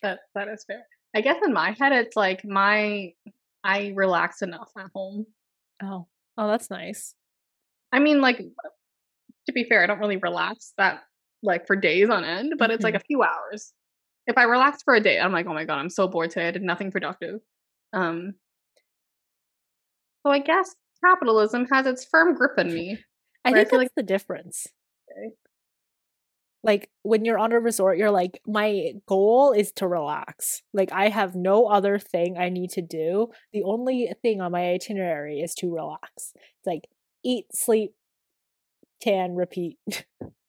[0.03, 0.85] That that is fair.
[1.15, 3.13] I guess in my head it's like my
[3.65, 5.27] I relax enough at home.
[5.83, 6.07] oh.
[6.39, 7.15] Oh that's nice.
[7.93, 11.03] I mean, like to be fair, I don't really relax that
[11.43, 13.73] like for days on end, but it's like a few hours.
[14.27, 16.49] If I relax for a day, I'm like, oh my god, I'm so bored today.
[16.49, 17.41] I did nothing productive.
[17.93, 18.35] Um,
[20.25, 20.75] so I guess
[21.05, 22.99] capitalism has its firm grip on me.
[23.45, 24.69] i Where I think that's like- the difference
[25.11, 25.35] Okay.
[26.63, 31.09] like when you're on a resort you're like my goal is to relax like i
[31.09, 35.55] have no other thing i need to do the only thing on my itinerary is
[35.57, 36.89] to relax it's like
[37.25, 37.93] eat sleep
[39.03, 39.77] tan repeat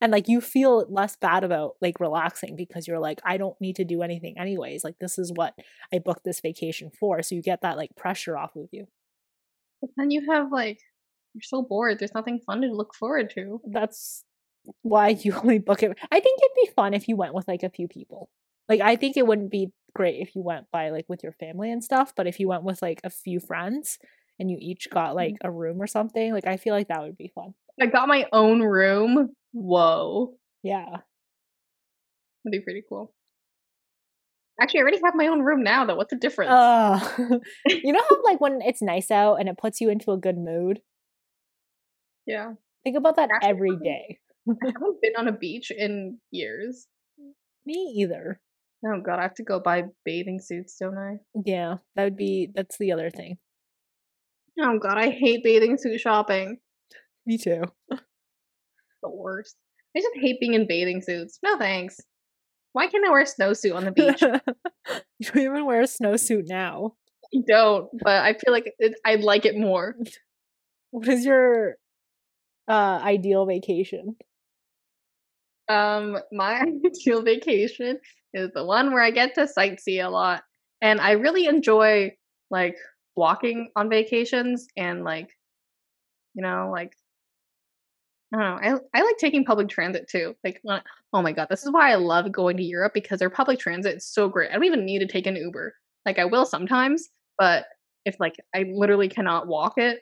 [0.00, 3.76] and like you feel less bad about like relaxing because you're like i don't need
[3.76, 5.54] to do anything anyways like this is what
[5.92, 8.86] i booked this vacation for so you get that like pressure off of you
[9.80, 10.80] But then you have like
[11.34, 11.98] you're so bored.
[11.98, 13.60] There's nothing fun to look forward to.
[13.70, 14.24] that's
[14.82, 15.96] why you only book it.
[16.10, 18.28] I think it'd be fun if you went with like a few people.
[18.68, 21.70] Like I think it wouldn't be great if you went by like with your family
[21.70, 23.98] and stuff, but if you went with like a few friends
[24.38, 25.16] and you each got mm-hmm.
[25.16, 27.54] like a room or something, like I feel like that would be fun.
[27.80, 29.30] I got my own room.
[29.52, 30.84] Whoa, Yeah.
[32.44, 33.12] that'd be pretty cool.
[34.60, 35.84] Actually, I already have my own room now.
[35.86, 36.50] Though, what's the difference?
[36.50, 37.00] Uh,
[37.66, 40.36] you know how like when it's nice out and it puts you into a good
[40.36, 40.82] mood?
[42.26, 42.52] yeah,
[42.84, 44.18] Think about that Actually, every day.
[44.48, 46.86] I haven't been on a beach in years.
[47.66, 48.40] Me either.
[48.84, 51.18] Oh god, I have to go buy bathing suits, don't I?
[51.44, 53.38] Yeah, that would be that's the other thing.
[54.60, 56.58] Oh god, I hate bathing suit shopping.
[57.26, 57.62] Me too.
[59.02, 59.56] The worst.
[59.96, 61.38] I just hate being in bathing suits.
[61.42, 62.00] No thanks.
[62.72, 64.22] Why can't I wear a snowsuit on the beach?
[65.18, 66.94] you even wear a snowsuit now.
[67.34, 69.96] I don't, but I feel like it, I like it more.
[70.92, 71.76] What is your
[72.66, 74.16] uh ideal vacation?
[75.68, 78.00] Um, my ideal vacation
[78.34, 80.42] is the one where I get to sightsee a lot,
[80.82, 82.16] and I really enjoy
[82.50, 82.74] like
[83.14, 85.28] walking on vacations and like,
[86.34, 86.92] you know, like
[88.32, 88.80] I don't know.
[88.94, 90.34] I I like taking public transit too.
[90.44, 90.62] Like,
[91.12, 93.96] oh my god, this is why I love going to Europe because their public transit
[93.96, 94.50] is so great.
[94.50, 95.74] I don't even need to take an Uber.
[96.06, 97.66] Like, I will sometimes, but
[98.04, 100.00] if like I literally cannot walk it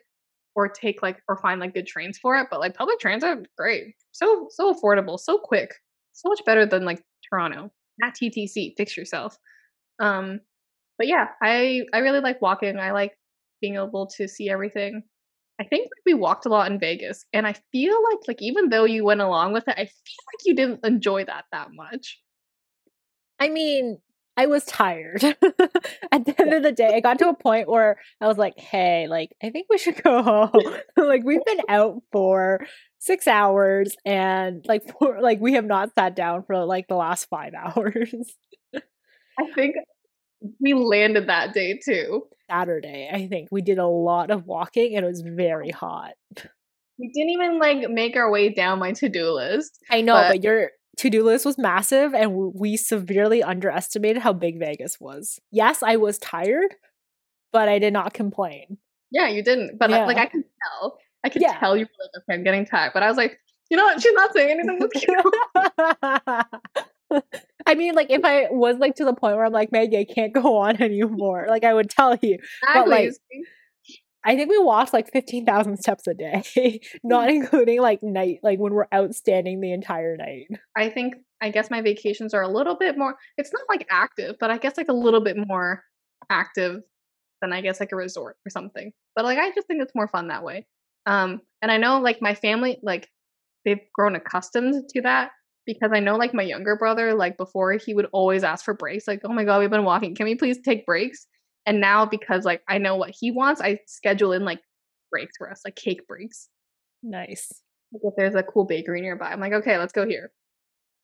[0.55, 3.95] or take like or find like good trains for it, but like public transit, great,
[4.11, 5.73] so so affordable, so quick,
[6.13, 7.71] so much better than like Toronto.
[8.01, 9.37] At TTC, fix yourself.
[9.99, 10.39] Um,
[10.97, 12.77] but yeah, I I really like walking.
[12.77, 13.13] I like
[13.61, 15.03] being able to see everything.
[15.59, 18.85] I think we walked a lot in Vegas, and I feel like like even though
[18.85, 22.19] you went along with it, I feel like you didn't enjoy that that much.
[23.39, 23.97] I mean,
[24.37, 25.21] I was tired.
[26.11, 28.57] At the end of the day, I got to a point where I was like,
[28.57, 30.75] hey, like, I think we should go home.
[30.97, 32.65] like, we've been out for
[32.99, 37.25] six hours and like, for, like, we have not sat down for like the last
[37.29, 38.13] five hours.
[39.37, 39.75] I think
[40.59, 42.27] we landed that day too.
[42.49, 46.13] Saturday, I think we did a lot of walking and it was very hot.
[46.97, 49.79] We didn't even like make our way down my to do list.
[49.89, 54.33] I know, But- but your to do list was massive and we severely underestimated how
[54.33, 55.39] big Vegas was.
[55.51, 56.75] Yes, I was tired,
[57.53, 58.79] but I did not complain.
[59.11, 60.43] Yeah, you didn't, but I, like I could
[60.81, 60.97] tell.
[61.23, 61.57] I could Yeah.
[61.57, 62.91] tell you were like, okay, I'm getting tired.
[62.93, 64.01] But I was like, you know what?
[64.01, 64.79] She's not saying anything.
[67.69, 70.05] I mean, like if I was like to the point where I'm like, Maggie, I
[70.05, 72.39] can't go on anymore, like I would tell you.
[72.63, 72.91] Exactly.
[72.91, 73.13] like,
[74.25, 78.57] I think we walked like fifteen thousand steps a day, not including like night, like
[78.57, 80.47] when we're out standing the entire night.
[80.75, 83.15] I think I guess my vacations are a little bit more.
[83.37, 85.83] It's not like active, but I guess like a little bit more
[86.27, 86.81] active
[87.39, 88.91] than I guess like a resort or something.
[89.15, 90.65] But like I just think it's more fun that way.
[91.05, 93.07] Um, and I know like my family, like
[93.63, 95.31] they've grown accustomed to that
[95.69, 99.07] because I know like my younger brother, like before he would always ask for breaks,
[99.07, 101.27] like, oh my god, we've been walking, can we please take breaks?
[101.67, 104.61] And now because like I know what he wants, I schedule in like
[105.11, 106.49] breaks for us, like cake breaks.
[107.03, 107.53] Nice.
[107.93, 110.31] Like if there's a cool bakery nearby, I'm like, okay, let's go here.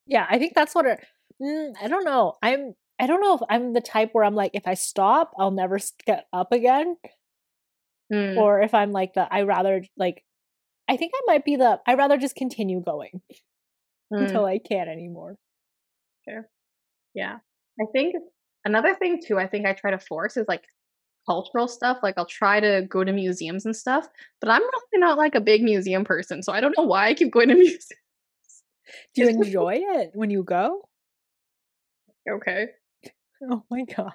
[0.07, 0.99] Yeah, I think that's what it.
[1.39, 2.33] Mm, I don't know.
[2.41, 2.73] I'm.
[2.97, 5.77] I don't know if I'm the type where I'm like, if I stop, I'll never
[6.07, 6.95] get up again,
[8.11, 8.37] Mm.
[8.37, 10.23] or if I'm like the, I rather like.
[10.87, 11.79] I think I might be the.
[11.85, 13.21] I rather just continue going
[14.13, 14.23] Mm.
[14.23, 15.35] until I can't anymore.
[16.25, 16.49] Fair.
[17.13, 17.37] Yeah.
[17.79, 18.15] I think
[18.65, 20.63] another thing too, I think I try to force is like
[21.27, 21.97] cultural stuff.
[22.03, 24.07] Like I'll try to go to museums and stuff,
[24.41, 26.43] but I'm really not like a big museum person.
[26.43, 27.87] So I don't know why I keep going to museums.
[29.15, 30.87] Do you enjoy it when you go?
[32.29, 32.67] Okay.
[33.51, 34.13] Oh my god.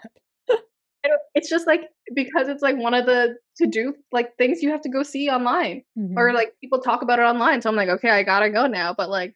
[1.35, 1.83] it's just like
[2.15, 5.29] because it's like one of the to do like things you have to go see
[5.29, 6.19] online mm-hmm.
[6.19, 7.63] or like people talk about it online.
[7.63, 8.95] So I'm like, okay, I gotta go now.
[8.97, 9.35] But like,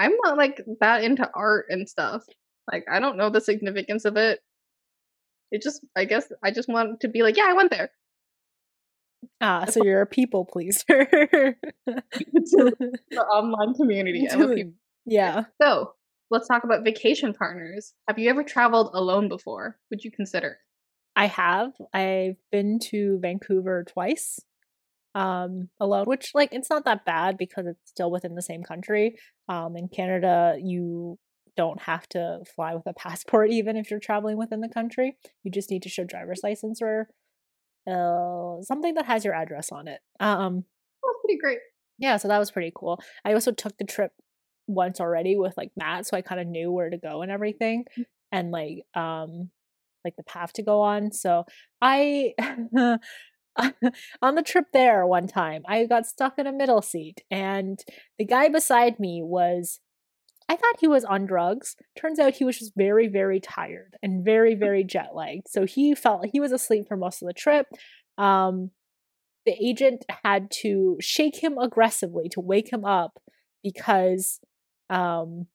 [0.00, 2.24] I'm not like that into art and stuff.
[2.72, 4.40] Like, I don't know the significance of it.
[5.52, 7.90] It just, I guess, I just want to be like, yeah, I went there.
[9.42, 11.06] Ah, so you're a people pleaser.
[11.86, 14.26] the online community.
[15.04, 15.44] Yeah.
[15.60, 15.92] So
[16.30, 17.92] let's talk about vacation partners.
[18.08, 19.76] Have you ever traveled alone before?
[19.90, 20.56] Would you consider?
[21.14, 21.72] I have.
[21.92, 24.40] I've been to Vancouver twice
[25.14, 29.16] um alone which like it's not that bad because it's still within the same country.
[29.48, 31.18] Um in canada you
[31.56, 35.16] don't have to fly with a passport even if you're traveling within the country.
[35.42, 37.08] You just need to show driver's license or
[37.90, 40.00] uh, something that has your address on it.
[40.20, 40.64] Um
[41.02, 41.58] that's pretty great.
[41.98, 43.00] yeah so that was pretty cool.
[43.24, 44.12] I also took the trip
[44.66, 47.84] once already with like matt so i kind of knew where to go and everything
[47.98, 48.04] mm.
[48.30, 49.50] and like um
[50.04, 51.12] like the path to go on.
[51.12, 51.44] So
[51.80, 52.34] i
[54.22, 57.82] on the trip there one time, I got stuck in a middle seat, and
[58.18, 59.80] the guy beside me was.
[60.48, 61.76] I thought he was on drugs.
[61.96, 65.46] Turns out he was just very, very tired and very, very jet lagged.
[65.48, 67.68] So he felt like he was asleep for most of the trip.
[68.18, 68.72] Um,
[69.46, 73.20] the agent had to shake him aggressively to wake him up
[73.62, 74.40] because
[74.88, 75.46] um,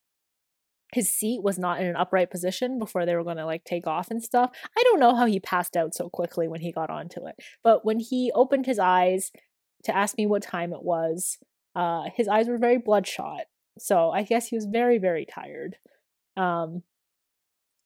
[0.96, 3.86] his seat was not in an upright position before they were going to like take
[3.86, 4.52] off and stuff.
[4.78, 7.36] I don't know how he passed out so quickly when he got onto it.
[7.66, 9.34] But when he opened his eyes
[9.84, 11.38] to ask me what time it was,
[11.76, 13.42] uh, his eyes were very bloodshot.
[13.78, 15.76] So I guess he was very, very tired.
[16.38, 16.84] Um,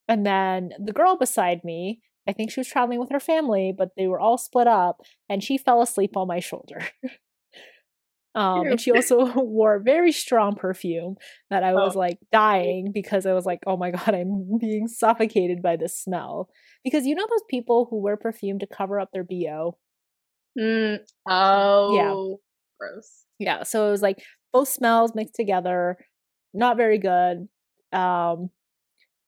[0.06, 3.96] and then the girl beside me, I think she was traveling with her family, but
[3.96, 6.82] they were all split up, and she fell asleep on my shoulder.
[8.34, 11.16] Um, and she also wore very strong perfume
[11.50, 11.98] that I was oh.
[11.98, 16.48] like dying because I was like, oh my god, I'm being suffocated by this smell.
[16.84, 19.78] Because you know those people who wear perfume to cover up their bo.
[20.58, 20.98] Mm.
[21.28, 22.36] Oh, yeah,
[22.78, 23.24] gross.
[23.38, 25.96] Yeah, so it was like both smells mixed together,
[26.54, 27.48] not very good.
[27.92, 28.50] Um,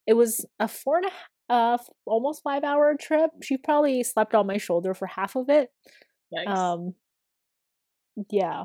[0.06, 1.10] it was a four and a
[1.52, 3.30] uh almost five hour trip.
[3.42, 5.70] She probably slept on my shoulder for half of it.
[6.34, 6.46] Yikes.
[6.48, 6.94] Um,
[8.30, 8.64] yeah,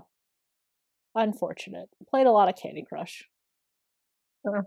[1.18, 1.90] unfortunate.
[2.10, 3.26] Played a lot of Candy Crush.
[4.48, 4.62] Uh,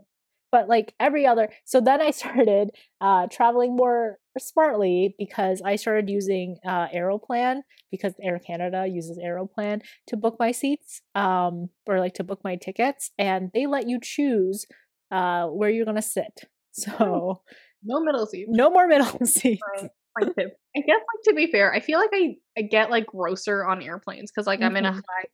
[0.53, 6.09] but like every other so then I started uh traveling more smartly because I started
[6.09, 12.15] using uh Aeroplan because Air Canada uses Aeroplan to book my seats um or like
[12.15, 14.67] to book my tickets and they let you choose
[15.11, 16.45] uh where you're going to sit.
[16.73, 17.43] So
[17.83, 18.49] no middle seats.
[18.49, 19.61] No more middle seats.
[19.75, 20.37] I guess
[20.77, 24.47] like to be fair, I feel like I I get like grosser on airplanes cuz
[24.47, 24.67] like mm-hmm.
[24.67, 24.99] I'm in a mm-hmm.
[24.99, 25.25] high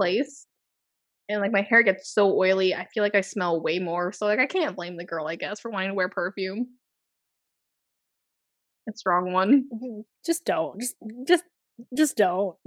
[0.00, 0.46] place
[1.28, 4.24] and like my hair gets so oily i feel like i smell way more so
[4.24, 6.66] like i can't blame the girl i guess for wanting to wear perfume.
[8.88, 9.66] A strong one.
[9.72, 10.00] Mm-hmm.
[10.24, 10.96] just don't just
[11.28, 11.44] just
[11.96, 12.56] just don't.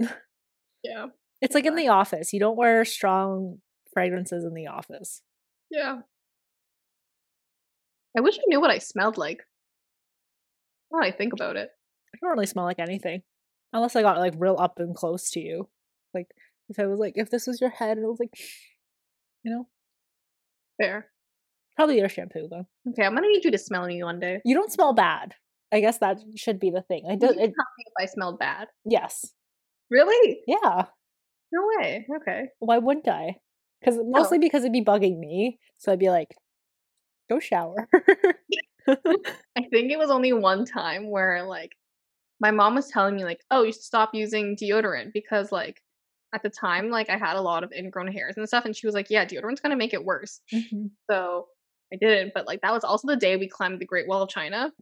[0.84, 1.06] Yeah
[1.40, 3.58] it's like in the office you don't wear strong
[3.92, 5.22] fragrances in the office.
[5.70, 6.00] Yeah.
[8.16, 9.42] I wish i knew what i smelled like.
[10.92, 11.70] Now i think about it.
[12.14, 13.22] I don't really smell like anything
[13.72, 15.68] unless i got like real up and close to you
[16.68, 18.34] if I was like, if this was your head, and it was like,
[19.42, 19.68] you know,
[20.80, 21.08] fair.
[21.76, 22.66] Probably your shampoo though.
[22.90, 24.40] Okay, I'm gonna need you to smell me one day.
[24.44, 25.34] You don't smell bad.
[25.72, 27.04] I guess that should be the thing.
[27.10, 27.26] I do.
[27.26, 28.68] It, tell me if I smelled bad.
[28.84, 29.32] Yes.
[29.90, 30.40] Really?
[30.46, 30.86] Yeah.
[31.52, 32.06] No way.
[32.20, 32.44] Okay.
[32.60, 33.36] Why wouldn't I?
[33.80, 34.04] Because oh.
[34.06, 34.40] mostly oh.
[34.40, 35.58] because it'd be bugging me.
[35.78, 36.36] So I'd be like,
[37.28, 37.88] go shower.
[38.88, 41.72] I think it was only one time where like
[42.40, 45.80] my mom was telling me like, oh, you should stop using deodorant because like
[46.34, 48.86] at the time, like I had a lot of ingrown hairs and stuff, and she
[48.86, 50.86] was like, "Yeah, deodorant's gonna make it worse." Mm-hmm.
[51.10, 51.46] So
[51.92, 54.28] I didn't, but like that was also the day we climbed the Great Wall of
[54.28, 54.72] China.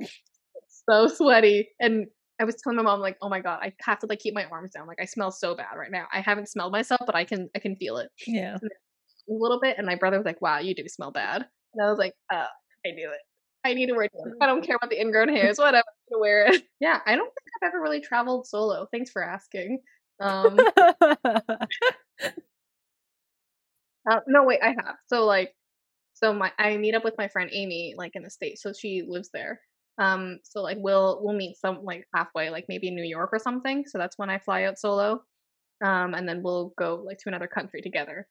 [0.89, 2.07] so sweaty, and
[2.41, 4.45] I was telling my mom like, "Oh my god, I have to like keep my
[4.47, 4.87] arms down.
[4.87, 6.07] Like I smell so bad right now.
[6.13, 8.69] I haven't smelled myself, but I can I can feel it." Yeah, a
[9.29, 9.77] little bit.
[9.79, 12.47] And my brother was like, "Wow, you do smell bad," and I was like, "Uh,
[12.87, 13.21] I knew it."
[13.65, 14.33] I need to wear deodorant.
[14.41, 15.85] I don't care about the ingrown hairs, whatever.
[16.13, 16.63] to wear it.
[16.81, 18.89] Yeah, I don't think I've ever really traveled solo.
[18.91, 19.79] Thanks for asking.
[20.23, 20.67] Um,
[24.11, 24.97] uh, no, wait, I have.
[25.09, 25.55] So like,
[26.15, 29.05] so my I meet up with my friend Amy like in the states, so she
[29.09, 29.61] lives there.
[29.99, 33.39] Um, so like we'll we'll meet some like halfway, like maybe in New York or
[33.39, 33.85] something.
[33.89, 35.23] So that's when I fly out solo.
[35.85, 38.29] Um, and then we'll go like to another country together.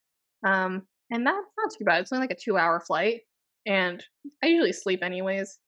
[0.48, 2.02] Um, and that's not too bad.
[2.02, 3.22] It's only like a two hour flight.
[3.68, 4.04] and
[4.44, 5.60] I usually sleep anyways.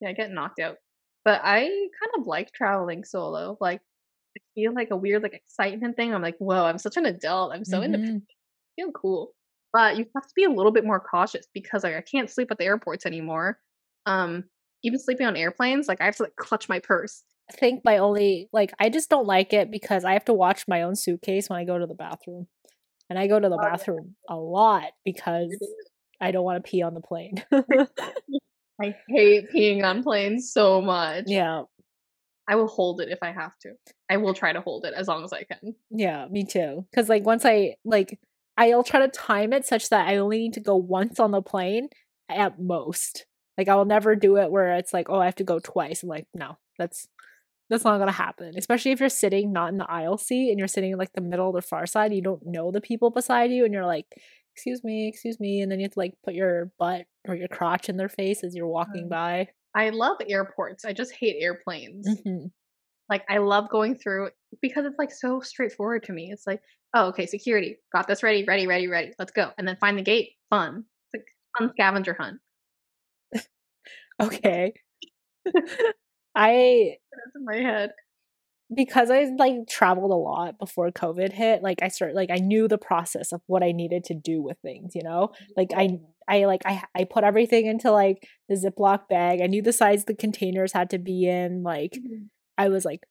[0.00, 0.78] Yeah, I get knocked out.
[1.24, 3.56] But I kind of like traveling solo.
[3.60, 3.80] Like
[4.54, 6.14] feel like a weird like excitement thing.
[6.14, 7.52] I'm like, whoa, I'm such an adult.
[7.52, 8.22] I'm so independent.
[8.24, 8.26] Mhm.
[8.26, 9.32] I feel cool.
[9.72, 12.50] But you have to be a little bit more cautious because like I can't sleep
[12.50, 13.58] at the airports anymore.
[14.06, 14.44] Um,
[14.84, 17.22] even sleeping on airplanes, like I have to like clutch my purse.
[17.50, 20.66] I think my only like I just don't like it because I have to watch
[20.68, 22.46] my own suitcase when I go to the bathroom.
[23.10, 23.70] And I go to the Oh, yeah.
[23.72, 25.54] bathroom a lot because
[26.20, 27.44] I don't want to pee on the plane.
[28.80, 31.24] I hate peeing on planes so much.
[31.26, 31.62] yeah.
[32.48, 33.72] I will hold it if I have to.
[34.10, 35.74] I will try to hold it as long as I can.
[35.90, 36.86] Yeah, me too.
[36.94, 38.18] Cuz like once I like
[38.56, 41.42] I'll try to time it such that I only need to go once on the
[41.42, 41.88] plane
[42.28, 43.26] at most.
[43.58, 46.02] Like I will never do it where it's like, oh, I have to go twice.
[46.02, 47.08] I'm like, no, that's
[47.70, 48.52] that's not gonna happen.
[48.58, 51.20] Especially if you're sitting not in the aisle seat and you're sitting in like the
[51.22, 54.06] middle or the far side, you don't know the people beside you, and you're like,
[54.54, 57.48] excuse me, excuse me, and then you have to like put your butt or your
[57.48, 59.10] crotch in their face as you're walking Mm.
[59.10, 59.48] by.
[59.74, 60.84] I love airports.
[60.84, 62.06] I just hate airplanes.
[62.24, 62.46] hmm
[63.10, 64.30] Like I love going through
[64.62, 66.30] because it's like so straightforward to me.
[66.32, 66.62] It's like,
[66.94, 69.12] oh, okay, security, got this ready, ready, ready, ready.
[69.18, 69.50] Let's go.
[69.58, 70.32] And then find the gate.
[70.50, 70.84] Fun.
[71.14, 71.26] It's like
[71.58, 72.40] fun scavenger hunt.
[74.20, 74.74] Okay.
[76.36, 77.90] I That's in my head.
[78.72, 82.68] Because I like traveled a lot before COVID hit, like I started like I knew
[82.68, 85.32] the process of what I needed to do with things, you know?
[85.32, 85.52] Mm-hmm.
[85.56, 85.98] Like I
[86.28, 89.40] I like I I put everything into like the Ziploc bag.
[89.42, 92.24] I knew the size the containers had to be in, like mm-hmm.
[92.56, 93.04] I was like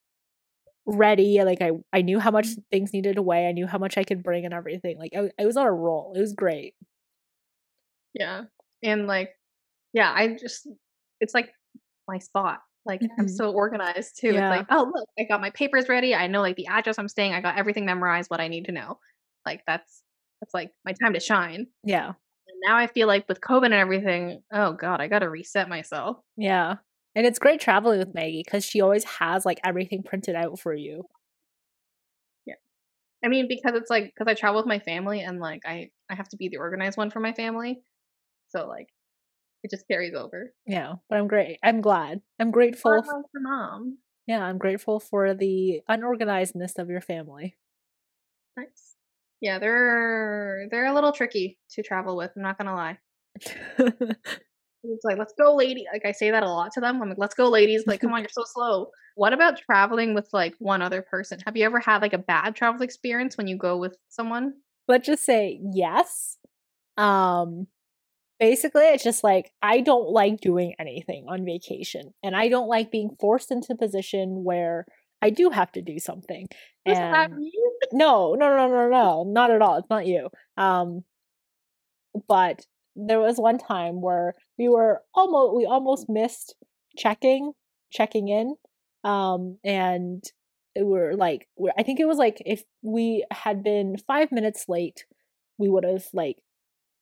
[0.86, 2.62] ready, like I I knew how much mm-hmm.
[2.72, 4.97] things needed to weigh, I knew how much I could bring and everything.
[4.97, 6.14] Like I, I was on a roll.
[6.16, 6.74] It was great.
[8.14, 8.43] Yeah.
[8.84, 9.30] And like,
[9.93, 10.68] yeah, I just
[11.20, 11.49] it's like
[12.08, 12.60] my spot.
[12.86, 13.30] Like I'm Mhm.
[13.30, 14.34] so organized too.
[14.34, 14.40] Yeah.
[14.40, 16.14] It's like, oh look, I got my papers ready.
[16.16, 17.34] I know like the address I'm staying.
[17.34, 19.00] I got everything memorized, what I need to know.
[19.46, 20.04] Like that's
[20.42, 21.68] that's like my time to shine.
[21.84, 22.08] Yeah.
[22.10, 26.18] And now I feel like with COVID and everything, oh god, I gotta reset myself.
[26.38, 26.78] Yeah.
[27.16, 30.74] And it's great traveling with Maggie because she always has like everything printed out for
[30.74, 31.06] you.
[32.46, 32.56] Yeah.
[33.24, 36.16] I mean, because it's like because I travel with my family and like I I
[36.16, 37.84] have to be the organized one for my family.
[38.50, 38.90] So like
[39.64, 40.53] it just carries over.
[40.68, 40.95] Yeah.
[41.09, 41.59] But I'm great.
[41.64, 42.22] I'm glad.
[42.39, 42.91] I'm grateful.
[42.91, 43.97] like for mom.
[44.28, 47.57] Yeah, I'm grateful for the unorganizedness of your family.
[48.55, 48.95] Nice.
[49.41, 52.32] Yeah, they're they're a little tricky to travel with.
[52.36, 52.97] I'm not gonna lie.
[54.84, 55.86] It's like, let's go, lady.
[55.91, 57.01] Like I say that a lot to them.
[57.01, 57.86] I'm like, let's go, ladies.
[57.88, 58.89] Like, come on, you're so slow.
[59.16, 61.39] What about traveling with like one other person?
[61.45, 64.53] Have you ever had like a bad travel experience when you go with someone?
[64.88, 66.38] Let's just say yes.
[66.97, 67.68] Um
[68.44, 72.91] basically it's just like I don't like doing anything on vacation and I don't like
[72.91, 74.86] being forced into a position where
[75.22, 76.48] I do have to do something.
[76.86, 77.50] Is that And
[77.94, 79.78] no, no, no, no, no, not at all.
[79.78, 80.28] It's not you.
[80.58, 81.06] Um
[82.28, 82.66] but
[82.98, 86.56] there was one time where we were almost we almost missed
[86.98, 87.54] checking
[87.91, 88.56] checking in
[89.06, 90.22] um and
[90.76, 94.66] it were like we're, i think it was like if we had been five minutes
[94.68, 95.06] late
[95.58, 96.38] we would have like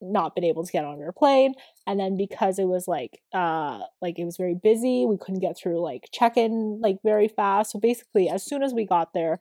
[0.01, 1.53] not been able to get on our plane
[1.85, 5.57] and then because it was like uh like it was very busy we couldn't get
[5.57, 9.39] through like check-in like very fast so basically as soon as we got there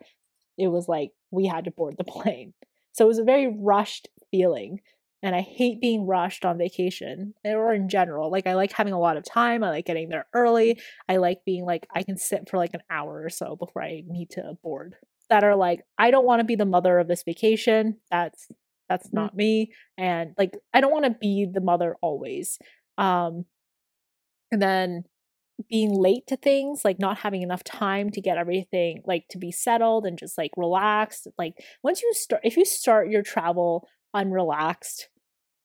[0.58, 2.52] it was like we had to board the plane
[2.92, 4.80] so it was a very rushed feeling
[5.22, 8.30] and I hate being rushed on vacation or in general.
[8.30, 9.62] Like I like having a lot of time.
[9.62, 10.80] I like getting there early.
[11.08, 14.02] I like being like I can sit for like an hour or so before I
[14.06, 14.96] need to board.
[15.28, 17.98] That are like I don't want to be the mother of this vacation.
[18.10, 18.48] That's
[18.90, 19.14] that's Mm.
[19.14, 22.58] not me and like I don't want to be the mother always.
[22.98, 23.46] Um
[24.52, 25.04] and then
[25.70, 29.52] being late to things, like not having enough time to get everything like to be
[29.52, 31.28] settled and just like relaxed.
[31.38, 35.04] Like once you start if you start your travel unrelaxed,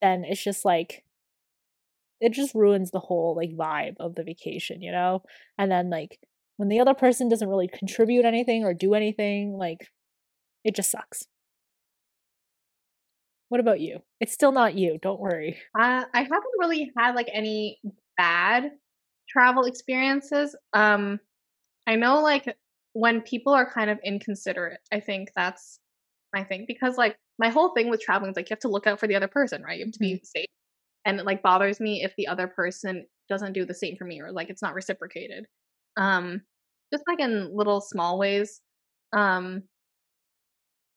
[0.01, 1.03] then it's just like
[2.21, 5.23] it just ruins the whole like vibe of the vacation, you know?
[5.57, 6.19] And then like
[6.57, 9.89] when the other person doesn't really contribute anything or do anything, like
[10.65, 11.25] it just sucks.
[13.55, 13.99] What about you?
[14.19, 15.57] It's still not you, don't worry.
[15.79, 17.79] Uh, I haven't really had like any
[18.17, 18.69] bad
[19.29, 20.57] travel experiences.
[20.73, 21.21] Um,
[21.87, 22.53] I know like
[22.91, 25.79] when people are kind of inconsiderate, I think that's
[26.33, 28.87] my thing because like my whole thing with traveling is like you have to look
[28.87, 29.79] out for the other person, right?
[29.79, 30.47] You have to be safe,
[31.05, 34.19] and it like bothers me if the other person doesn't do the same for me
[34.19, 35.45] or like it's not reciprocated.
[35.95, 36.41] Um,
[36.91, 38.59] just like in little small ways.
[39.13, 39.63] Um,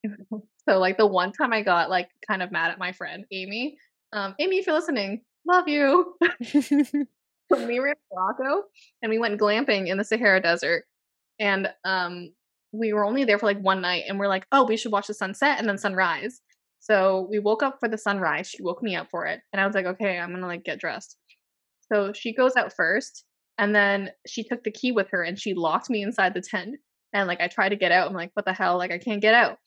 [0.68, 3.78] so like the one time I got like kind of mad at my friend Amy.
[4.12, 6.14] Um, Amy, if you're listening, love you.
[7.48, 8.64] when we were in Morocco
[9.02, 10.84] and we went glamping in the Sahara Desert,
[11.40, 12.32] and um,
[12.72, 15.06] we were only there for like one night, and we're like, oh, we should watch
[15.06, 16.40] the sunset and then sunrise.
[16.80, 18.48] So we woke up for the sunrise.
[18.48, 19.40] She woke me up for it.
[19.52, 21.16] And I was like, okay, I'm gonna like get dressed.
[21.92, 23.24] So she goes out first
[23.56, 26.76] and then she took the key with her and she locked me inside the tent.
[27.12, 28.08] And like I tried to get out.
[28.08, 28.78] I'm like, what the hell?
[28.78, 29.58] Like I can't get out.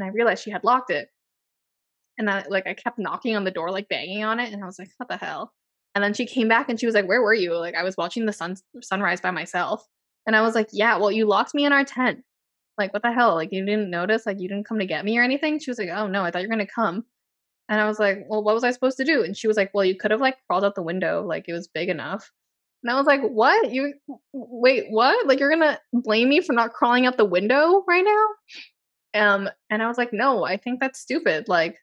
[0.00, 1.08] And I realized she had locked it.
[2.16, 4.66] And I like I kept knocking on the door, like banging on it, and I
[4.66, 5.52] was like, what the hell?
[5.94, 7.56] And then she came back and she was like, Where were you?
[7.56, 9.86] Like I was watching the sun sunrise by myself.
[10.26, 12.20] And I was like, Yeah, well, you locked me in our tent.
[12.78, 13.34] Like, what the hell?
[13.34, 14.24] Like you didn't notice?
[14.24, 15.58] Like you didn't come to get me or anything?
[15.58, 17.04] She was like, Oh no, I thought you were gonna come.
[17.68, 19.22] And I was like, Well, what was I supposed to do?
[19.24, 21.52] And she was like, Well, you could have like crawled out the window, like it
[21.52, 22.30] was big enough.
[22.82, 23.72] And I was like, What?
[23.72, 23.94] You
[24.32, 25.26] wait, what?
[25.26, 28.26] Like you're gonna blame me for not crawling out the window right now?
[29.14, 31.48] Um, and I was like, No, I think that's stupid.
[31.48, 31.78] Like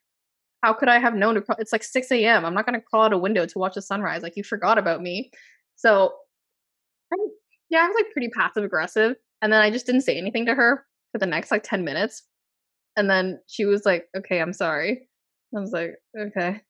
[0.64, 1.44] how could I have known to?
[1.60, 2.46] It's like 6 a.m.
[2.46, 4.24] I'm not going to crawl out a window to watch the sunrise.
[4.24, 5.32] Like you forgot about me.
[5.76, 6.14] So,
[7.70, 10.56] yeah, I was like pretty passive aggressive, and then I just didn't say anything to
[10.56, 12.24] her for the next like 10 minutes,
[12.98, 15.10] and then she was like, "Okay, I'm sorry."
[15.56, 16.62] I was like, "Okay,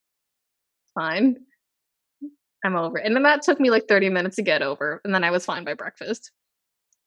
[0.94, 1.36] fine."
[2.64, 2.98] I'm over.
[2.98, 5.44] And then that took me like 30 minutes to get over, and then I was
[5.44, 6.30] fine by breakfast.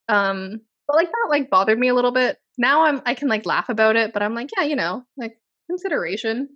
[0.10, 0.62] Um,
[0.92, 2.38] but like that like bothered me a little bit.
[2.58, 5.38] Now I'm I can like laugh about it, but I'm like, yeah, you know, like
[5.70, 6.50] consideration.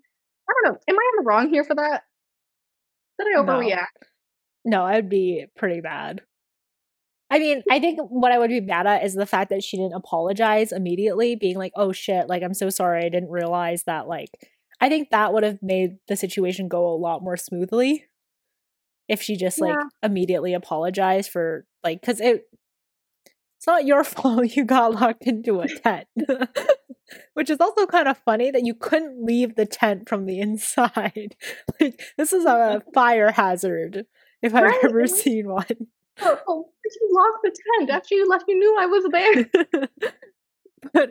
[0.49, 0.79] I don't know.
[0.87, 2.03] Am I in the wrong here for that?
[3.17, 3.85] Did I overreact?
[4.65, 6.21] No, no I'd be pretty bad.
[7.31, 9.77] I mean, I think what I would be mad at is the fact that she
[9.77, 13.03] didn't apologize immediately, being like, oh shit, like, I'm so sorry.
[13.03, 14.07] I didn't realize that.
[14.07, 14.29] Like,
[14.79, 18.05] I think that would have made the situation go a lot more smoothly
[19.07, 19.65] if she just, yeah.
[19.65, 22.43] like, immediately apologized for, like, because it,
[23.57, 26.07] it's not your fault you got locked into a tent.
[27.33, 31.35] Which is also kind of funny that you couldn't leave the tent from the inside.
[31.79, 34.05] like this is a fire hazard
[34.41, 34.83] if I've right.
[34.83, 35.65] ever seen one.
[36.21, 38.45] Oh, oh, you locked the tent after you left.
[38.47, 39.89] You knew I was there.
[40.93, 41.09] but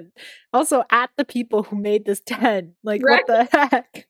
[0.53, 2.70] also at the people who made this tent.
[2.82, 3.22] Like right.
[3.26, 4.09] what the heck?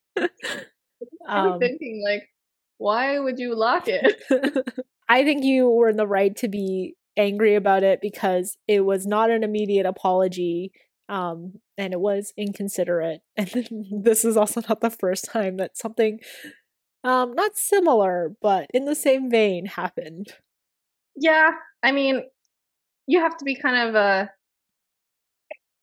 [1.28, 2.28] I was um, thinking like,
[2.78, 4.22] why would you lock it?
[5.08, 9.06] I think you were in the right to be angry about it because it was
[9.06, 10.72] not an immediate apology
[11.08, 13.20] um, and it was inconsiderate.
[13.36, 16.20] And this is also not the first time that something,
[17.02, 20.28] um, not similar, but in the same vein happened.
[21.16, 21.50] Yeah,
[21.82, 22.22] I mean,
[23.06, 23.98] you have to be kind of a.
[23.98, 24.26] Uh,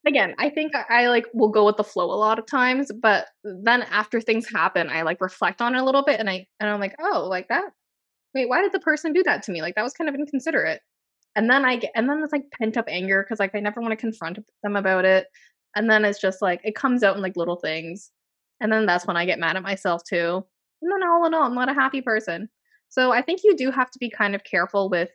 [0.07, 2.91] again, I think I, I like will go with the flow a lot of times,
[3.01, 6.47] but then after things happen, I like reflect on it a little bit, and I
[6.59, 7.71] and I'm like, oh, like that.
[8.33, 9.61] Wait, why did the person do that to me?
[9.61, 10.81] Like that was kind of inconsiderate
[11.35, 13.81] and then I get, and then it's like pent up anger because like I never
[13.81, 15.27] want to confront them about it.
[15.75, 18.11] And then it's just like it comes out in like little things.
[18.59, 20.43] And then that's when I get mad at myself too.
[20.81, 22.49] And then all in all, I'm not a happy person.
[22.89, 25.09] So I think you do have to be kind of careful with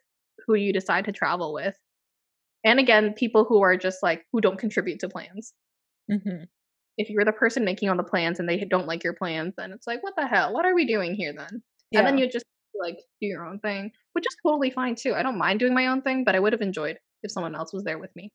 [0.47, 1.77] who you decide to travel with.
[2.65, 5.53] And again, people who are just like, who don't contribute to plans.
[6.11, 6.45] Mm-hmm.
[6.97, 9.73] If you're the person making all the plans and they don't like your plans, then
[9.73, 10.55] it's like, what the hell?
[10.55, 11.63] What are we doing here then?
[11.91, 12.01] Yeah.
[12.01, 12.47] And then you just
[12.81, 15.15] like do your own thing, which is totally fine too.
[15.15, 17.73] I don't mind doing my own thing, but I would have enjoyed if someone else
[17.73, 18.33] was there with me.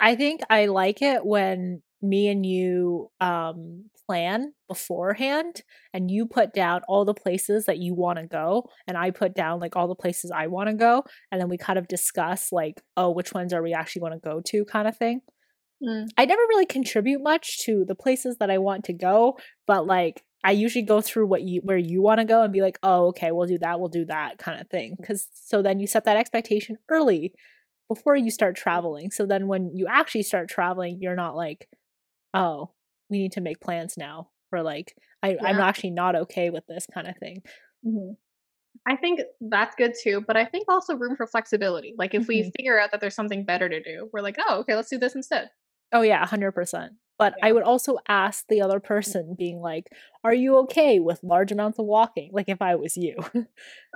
[0.00, 5.62] I think I like it when me and you um plan beforehand
[5.92, 9.34] and you put down all the places that you want to go and I put
[9.34, 12.52] down like all the places I want to go and then we kind of discuss
[12.52, 15.20] like oh which ones are we actually want to go to kind of thing.
[15.82, 16.08] Mm.
[16.16, 20.24] I never really contribute much to the places that I want to go, but like
[20.44, 23.08] I usually go through what you where you want to go and be like, "Oh,
[23.08, 24.96] okay, we'll do that, we'll do that" kind of thing.
[25.04, 27.32] Cuz so then you set that expectation early
[27.88, 29.10] before you start traveling.
[29.10, 31.68] So then when you actually start traveling, you're not like,
[32.34, 32.72] "Oh,
[33.10, 35.44] we need to make plans now." Or like, I, yeah.
[35.44, 37.42] I'm actually not okay with this kind of thing.
[37.86, 38.14] Mm-hmm.
[38.86, 41.94] I think that's good too, but I think also room for flexibility.
[41.98, 42.28] Like if mm-hmm.
[42.28, 44.98] we figure out that there's something better to do, we're like, oh, okay, let's do
[44.98, 45.50] this instead.
[45.92, 46.94] Oh yeah, hundred percent.
[47.18, 47.46] But yeah.
[47.46, 49.88] I would also ask the other person, being like,
[50.22, 52.30] Are you okay with large amounts of walking?
[52.32, 53.16] Like, if I was you,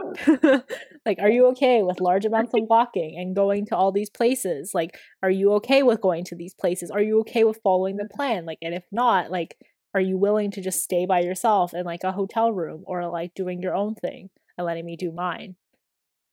[0.00, 0.62] oh.
[1.06, 4.72] like, are you okay with large amounts of walking and going to all these places?
[4.74, 6.90] Like, are you okay with going to these places?
[6.90, 8.16] Are you okay with following the mm-hmm.
[8.16, 8.44] plan?
[8.44, 9.56] Like, and if not, like,
[9.94, 13.34] are you willing to just stay by yourself in like a hotel room or like
[13.34, 15.54] doing your own thing and letting me do mine?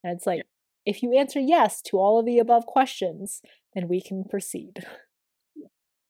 [0.03, 0.93] And it's like, yeah.
[0.93, 3.41] if you answer yes to all of the above questions,
[3.75, 4.85] then we can proceed.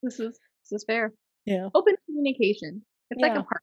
[0.03, 0.39] This is
[0.69, 1.13] this is fair.
[1.45, 1.69] Yeah.
[1.73, 2.83] Open communication.
[3.09, 3.27] It's yeah.
[3.27, 3.61] like a partner.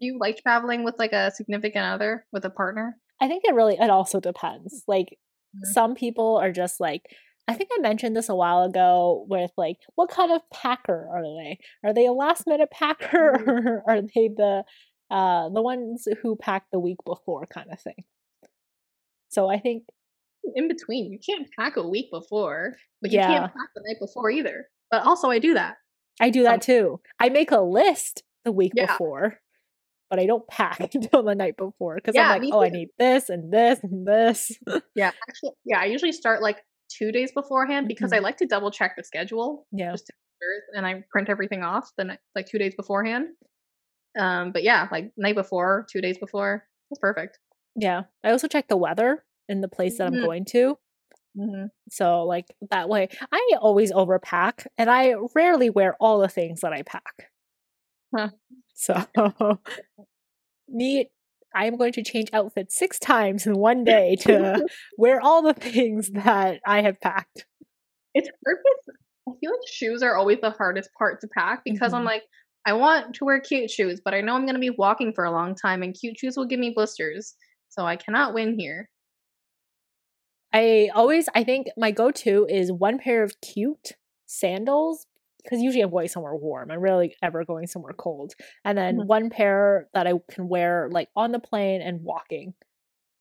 [0.00, 2.96] Do you like traveling with like a significant other, with a partner?
[3.20, 4.82] I think it really it also depends.
[4.86, 5.18] Like
[5.54, 5.72] mm-hmm.
[5.72, 7.02] some people are just like
[7.48, 11.22] I think I mentioned this a while ago with like what kind of packer are
[11.22, 11.58] they?
[11.84, 13.68] Are they a last minute packer mm-hmm.
[13.68, 14.64] or are they the
[15.10, 18.04] uh the ones who pack the week before kind of thing?
[19.28, 19.84] So I think
[20.54, 21.12] in between.
[21.12, 23.26] You can't pack a week before, but you yeah.
[23.26, 24.66] can't pack the night before either.
[24.90, 25.76] But also, I do that.
[26.20, 27.00] I do that too.
[27.18, 28.86] I make a list the week yeah.
[28.86, 29.38] before,
[30.10, 32.88] but I don't pack until the night before because yeah, I'm like, oh, I need
[32.98, 34.52] this and this and this.
[34.94, 35.80] yeah, actually, yeah.
[35.80, 36.58] I usually start like
[36.90, 38.16] two days beforehand because mm-hmm.
[38.16, 39.66] I like to double check the schedule.
[39.72, 39.92] Yeah.
[39.92, 40.10] Just
[40.74, 43.28] and I print everything off the night, like two days beforehand.
[44.18, 47.38] Um, but yeah, like night before, two days before, it's perfect.
[47.76, 50.20] Yeah, I also check the weather in the place that mm-hmm.
[50.20, 50.78] I'm going to.
[51.38, 51.66] Mm-hmm.
[51.90, 56.72] So like that way, I always overpack, and I rarely wear all the things that
[56.72, 57.30] I pack.
[58.14, 58.30] Huh.
[58.74, 59.04] So
[60.68, 61.10] me,
[61.54, 64.66] I am going to change outfits six times in one day to
[64.96, 67.44] wear all the things that I have packed.
[68.14, 68.98] It's perfect.
[69.28, 71.96] I feel like shoes are always the hardest part to pack because mm-hmm.
[71.96, 72.22] I'm like,
[72.66, 75.24] I want to wear cute shoes, but I know I'm going to be walking for
[75.24, 77.34] a long time, and cute shoes will give me blisters.
[77.68, 78.88] So I cannot win here.
[80.52, 83.92] I always, I think my go to is one pair of cute
[84.26, 85.06] sandals
[85.42, 86.70] because usually I'm going somewhere warm.
[86.70, 88.34] I'm rarely ever going somewhere cold.
[88.64, 89.06] And then mm-hmm.
[89.06, 92.54] one pair that I can wear like on the plane and walking.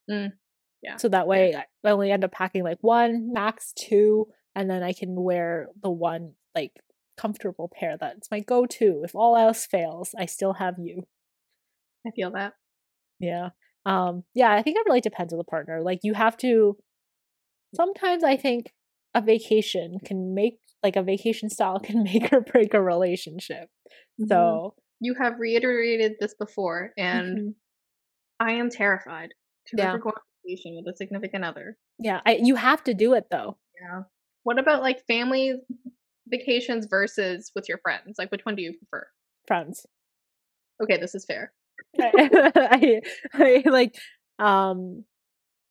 [0.10, 0.34] Mm.
[0.82, 0.98] Yeah.
[0.98, 4.94] So that way I only end up packing like one, max two, and then I
[4.94, 6.72] can wear the one like
[7.18, 9.02] comfortable pair that's my go to.
[9.04, 11.04] If all else fails, I still have you.
[12.08, 12.54] I feel that.
[13.20, 13.50] Yeah.
[13.86, 15.82] Um, yeah, I think it really depends on the partner.
[15.82, 16.78] Like you have to
[17.74, 18.74] sometimes I think
[19.14, 23.70] a vacation can make like a vacation style can make or break a relationship.
[24.20, 24.28] Mm-hmm.
[24.28, 27.50] So you have reiterated this before, and mm-hmm.
[28.40, 29.34] I am terrified
[29.68, 29.90] to yeah.
[29.90, 30.16] ever go on
[30.46, 31.78] vacation with a significant other.
[32.00, 33.58] Yeah, I, you have to do it though.
[33.82, 34.04] Yeah.
[34.44, 35.56] What about like family
[36.28, 38.16] vacations versus with your friends?
[38.18, 39.08] Like, which one do you prefer?
[39.48, 39.86] Friends.
[40.82, 41.52] Okay, this is fair.
[42.00, 43.02] I,
[43.34, 43.96] I like
[44.38, 45.04] um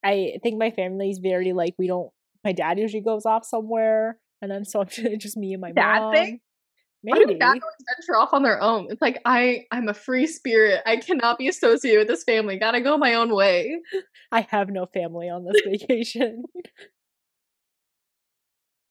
[0.09, 2.11] I think my family's very like we don't
[2.45, 6.01] my dad usually goes off somewhere and then so I'm just me and my dad
[6.01, 6.15] mom.
[6.15, 6.41] Thing?
[7.05, 7.61] Maybe dad
[7.97, 8.89] venture off on their own?
[8.91, 10.83] It's like I I'm a free spirit.
[10.85, 12.59] I cannot be associated with this family.
[12.59, 13.81] Gotta go my own way.
[14.33, 16.45] I have no family on this vacation.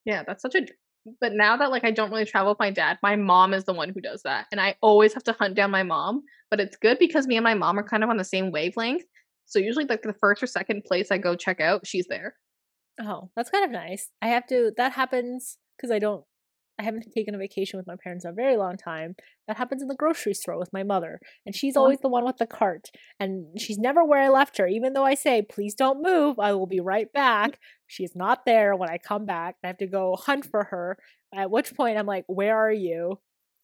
[0.06, 0.68] yeah, that's such a
[1.22, 3.74] but now that like I don't really travel with my dad, my mom is the
[3.74, 4.48] one who does that.
[4.52, 6.24] And I always have to hunt down my mom.
[6.50, 9.04] But it's good because me and my mom are kind of on the same wavelength.
[9.48, 12.36] So usually like the first or second place I go check out, she's there.
[13.02, 14.10] Oh, that's kind of nice.
[14.22, 16.24] I have to that happens because I don't
[16.80, 19.16] I haven't taken a vacation with my parents in a very long time.
[19.48, 21.20] That happens in the grocery store with my mother.
[21.46, 21.82] And she's oh.
[21.82, 22.90] always the one with the cart.
[23.20, 24.68] And she's never where I left her.
[24.68, 27.18] Even though I say, please don't move, I will be right mm-hmm.
[27.18, 27.60] back.
[27.88, 29.56] She's not there when I come back.
[29.64, 30.98] I have to go hunt for her.
[31.34, 33.20] At which point I'm like, where are you?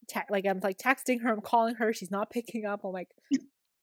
[0.09, 2.81] Te- like I'm like texting her, I'm calling her, she's not picking up.
[2.83, 3.09] I'm like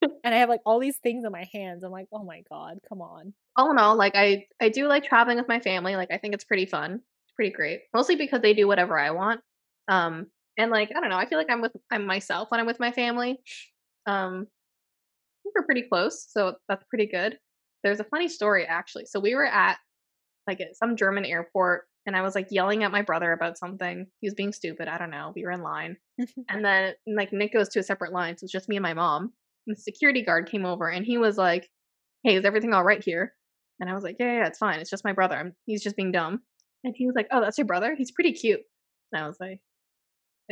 [0.03, 1.85] and I have like all these things in my hands.
[1.85, 3.33] I'm like, oh my God, come on.
[3.57, 5.97] All in all, like I I do like traveling with my family.
[5.97, 7.01] Like I think it's pretty fun
[7.41, 7.81] pretty great.
[7.95, 9.41] Mostly because they do whatever I want.
[9.89, 10.27] Um,
[10.59, 12.79] and like I don't know, I feel like I'm with I'm myself when I'm with
[12.79, 13.39] my family.
[14.07, 14.47] Um,
[15.45, 17.39] we're pretty close, so that's pretty good.
[17.83, 19.07] There's a funny story actually.
[19.07, 19.79] So we were at
[20.47, 24.07] like at some German airport, and I was like yelling at my brother about something.
[24.21, 24.87] He was being stupid.
[24.87, 25.33] I don't know.
[25.35, 25.97] We were in line,
[26.51, 28.93] and then like Nick goes to a separate line, so it's just me and my
[28.93, 29.33] mom.
[29.67, 31.71] The security guard came over, and he was like,
[32.25, 33.35] "Hey, is everything all right here?"
[33.81, 34.81] And I was like, "Yeah, yeah, it's fine.
[34.81, 35.37] It's just my brother.
[35.37, 36.43] I'm, he's just being dumb."
[36.85, 37.95] And he was like, "Oh, that's your brother?
[37.97, 38.61] He's pretty cute."
[39.13, 39.61] And I was like,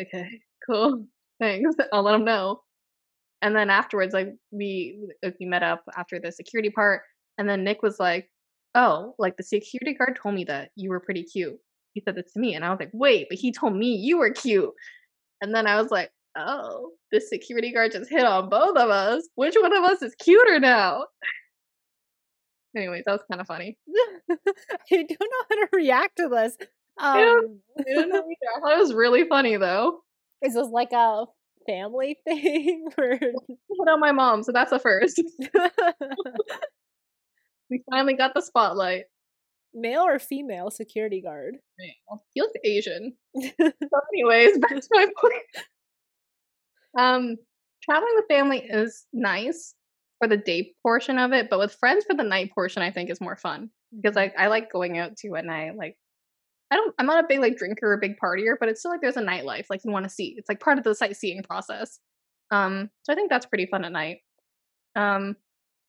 [0.00, 0.28] "Okay,
[0.66, 1.06] cool,
[1.40, 1.76] thanks.
[1.92, 2.62] I'll let him know."
[3.42, 4.98] And then afterwards, like we
[5.40, 7.02] we met up after the security part,
[7.38, 8.30] and then Nick was like,
[8.74, 11.58] "Oh, like the security guard told me that you were pretty cute."
[11.94, 14.18] He said this to me, and I was like, "Wait, but he told me you
[14.18, 14.70] were cute."
[15.42, 19.28] And then I was like, "Oh, the security guard just hit on both of us.
[19.34, 21.04] Which one of us is cuter now?"
[22.76, 23.78] Anyways, that was kind of funny.
[24.30, 24.36] I
[24.90, 26.56] don't know how to react to this.
[27.00, 28.18] Um, I, don't, I, don't know
[28.56, 30.00] I thought it was really funny though.
[30.42, 31.24] Is this like a
[31.66, 32.86] family thing?
[32.98, 33.18] Or...
[33.18, 35.22] Put on my mom, so that's a first.
[37.70, 39.04] we finally got the spotlight.
[39.74, 41.56] Male or female security guard?
[41.78, 42.24] Male.
[42.32, 43.12] He looks Asian.
[43.36, 43.50] so
[44.14, 45.64] anyways, back to my point.
[46.98, 47.36] Um,
[47.82, 49.74] traveling with family is nice
[50.18, 53.08] for the day portion of it, but with friends for the night portion, I think
[53.08, 55.76] is more fun because like I like going out too at night.
[55.76, 55.96] Like
[56.72, 59.00] I don't, I'm not a big like drinker or big partier, but it's still like
[59.00, 60.34] there's a nightlife like you want to see.
[60.36, 62.00] It's like part of the sightseeing process.
[62.50, 64.18] Um, so I think that's pretty fun at night.
[64.96, 65.36] Um,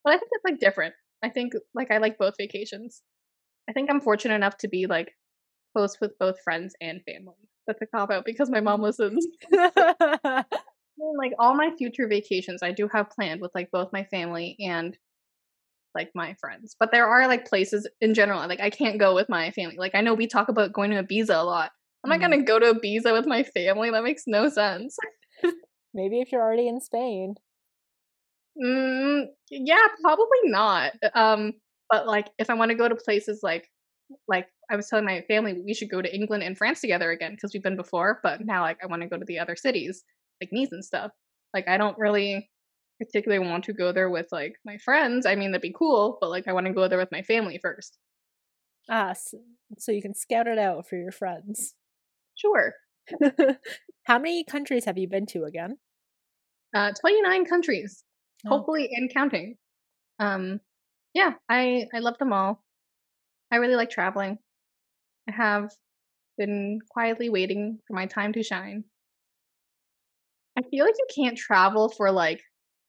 [0.03, 0.93] but I think it's like different.
[1.23, 3.01] I think like I like both vacations.
[3.67, 5.11] I think I'm fortunate enough to be like
[5.75, 7.49] close with both friends and family.
[7.67, 9.25] That's a cop out because my mom listens.
[11.17, 14.97] like all my future vacations I do have planned with like both my family and
[15.95, 16.75] like my friends.
[16.79, 19.77] But there are like places in general like I can't go with my family.
[19.77, 21.71] Like I know we talk about going to Ibiza a lot,
[22.03, 22.21] I'm not Mm.
[22.21, 23.91] gonna go to Ibiza with my family.
[23.91, 24.97] That makes no sense.
[25.93, 27.35] Maybe if you're already in Spain.
[28.61, 30.93] Mm, yeah, probably not.
[31.13, 31.53] Um,
[31.89, 33.69] but like if I want to go to places like
[34.27, 37.31] like I was telling my family we should go to England and France together again
[37.31, 40.03] because we've been before, but now like I want to go to the other cities
[40.41, 41.11] like Nice and stuff.
[41.53, 42.49] Like I don't really
[42.99, 45.25] particularly want to go there with like my friends.
[45.25, 47.59] I mean that'd be cool, but like I want to go there with my family
[47.61, 47.97] first.
[48.89, 49.13] Ah,
[49.77, 51.75] so you can scout it out for your friends.
[52.35, 52.73] Sure.
[54.03, 55.77] How many countries have you been to again?
[56.73, 58.03] Uh 29 countries.
[58.45, 59.57] Oh, hopefully and counting.
[60.19, 60.59] Um,
[61.13, 62.63] yeah, I I love them all.
[63.51, 64.37] I really like traveling.
[65.27, 65.71] I have
[66.37, 68.85] been quietly waiting for my time to shine.
[70.59, 72.41] I feel like you can't travel for like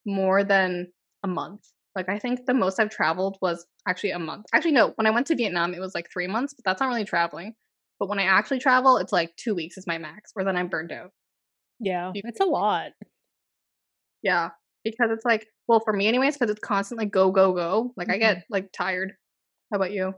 [0.06, 0.88] more than
[1.22, 1.62] a month.
[1.96, 4.46] Like I think the most I've traveled was actually a month.
[4.52, 6.88] Actually, no, when I went to Vietnam, it was like three months, but that's not
[6.88, 7.54] really traveling.
[7.98, 10.68] But when I actually travel, it's like two weeks is my max, or then I'm
[10.68, 11.10] burned out.
[11.78, 12.92] yeah, it's a lot.
[14.22, 14.50] Yeah,
[14.84, 17.92] because it's like, well, for me anyways, because it's constantly go, go, go.
[17.96, 18.20] Like I Mhm.
[18.20, 19.12] get like tired.
[19.72, 20.14] How about you?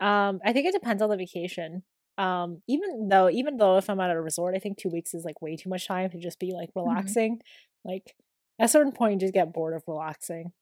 [0.00, 1.82] Um, I think it depends on the vacation.
[2.18, 5.24] Um, even though, even though if I'm at a resort, I think two weeks is
[5.24, 7.40] like way too much time to just be like relaxing.
[7.84, 8.14] Like
[8.58, 10.52] at a certain point, you just get bored of relaxing.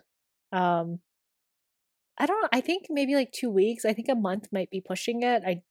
[0.52, 0.98] Um,
[2.18, 2.48] I don't.
[2.52, 3.84] I think maybe like two weeks.
[3.84, 5.42] I think a month might be pushing it.
[5.44, 5.62] I,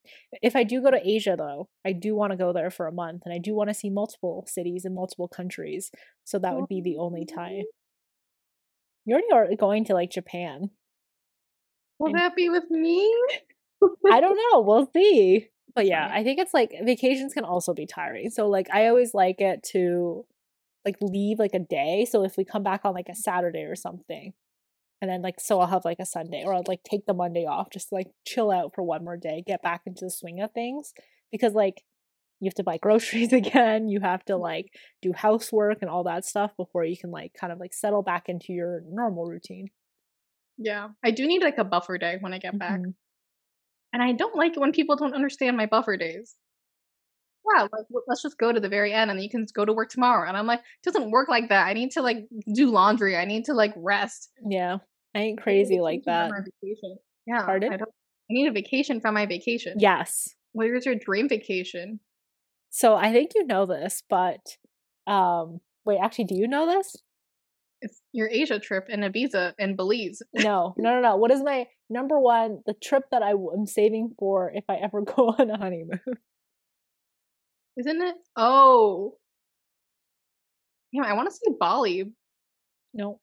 [0.41, 2.91] if I do go to Asia though, I do want to go there for a
[2.91, 5.89] month, and I do want to see multiple cities in multiple countries.
[6.25, 7.63] So that would be the only time.
[9.05, 10.71] You already are going to like Japan.
[11.99, 13.13] Will And- that be with me?
[14.11, 14.61] I don't know.
[14.61, 15.49] We'll see.
[15.76, 18.30] But yeah, I think it's like vacations can also be tiring.
[18.30, 20.26] So like I always like it to
[20.86, 22.05] like leave like a day.
[22.09, 24.34] So if we come back on like a Saturday or something,
[25.01, 27.45] and then like so I'll have like a Sunday or I'll like take the Monday
[27.45, 30.41] off just to like chill out for one more day, get back into the swing
[30.41, 30.93] of things.
[31.32, 31.84] Because like
[32.41, 36.26] you have to buy groceries again, you have to like do housework and all that
[36.26, 39.70] stuff before you can like kind of like settle back into your normal routine.
[40.57, 42.93] Yeah, I do need like a buffer day when I get back, Mhm.
[43.93, 46.35] And I don't like it when people don't understand my buffer days.
[47.55, 49.89] Yeah, like let's just go to the very end, and you can go to work
[49.89, 50.27] tomorrow.
[50.27, 51.67] And I'm like, it doesn't work like that.
[51.67, 53.15] I need to like do laundry.
[53.17, 54.31] I need to like rest.
[54.45, 54.77] Yeah.
[55.15, 56.29] I ain't I crazy like that.
[56.29, 56.97] from my vacation.
[57.27, 57.73] Yeah, Pardon?
[57.73, 57.75] I.
[57.75, 59.75] I need a vacation from my vacation.
[59.77, 60.29] Yes.
[60.53, 61.99] Where's your dream vacation?
[62.69, 64.39] So I think you know this, but
[65.05, 66.95] um wait, actually do you know this?
[67.84, 70.21] It's your Asia trip in Ibiza and Belize.
[70.34, 70.73] No.
[70.77, 71.15] No, no, no.
[71.17, 75.01] What is my number one the trip that I am saving for if I ever
[75.15, 75.99] go on a honeymoon?
[77.77, 78.15] Isn't it?
[78.38, 79.17] Oh.
[80.93, 82.05] Yeah, I want to say Bali,
[82.93, 83.19] No.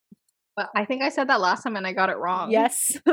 [0.57, 2.51] but I think I said that last time and I got it wrong.
[2.51, 2.99] Yes.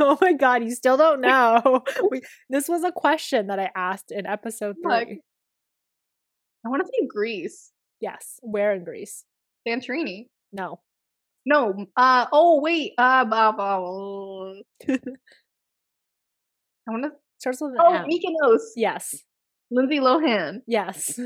[0.00, 1.82] oh my god, you still don't know.
[2.10, 4.92] We, this was a question that I asked in episode 3.
[4.98, 5.08] Look.
[6.64, 7.70] I want to say Greece,
[8.00, 8.38] Yes.
[8.42, 9.24] Where in Greece?
[9.66, 10.28] Santorini.
[10.52, 10.80] No.
[11.46, 14.54] No, uh, oh, wait, uh, blah, blah, blah.
[16.88, 18.06] I want to, Starts with an oh, M.
[18.06, 19.22] Mykonos, Yes.
[19.70, 20.60] Lindsay Lohan.
[20.66, 21.18] Yes.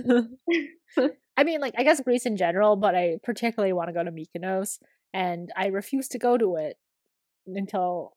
[1.36, 4.10] I mean, like, I guess Greece in general, but I particularly want to go to
[4.10, 4.78] Mykonos,
[5.14, 6.76] and I refuse to go to it
[7.46, 8.16] until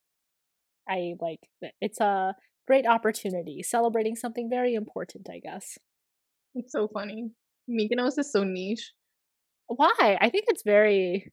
[0.89, 1.39] I, like,
[1.79, 2.33] it's a
[2.67, 5.77] great opportunity, celebrating something very important, I guess.
[6.55, 7.29] It's so funny.
[7.69, 8.93] Mykonos is so niche.
[9.75, 10.17] Why?
[10.19, 11.31] I think it's very,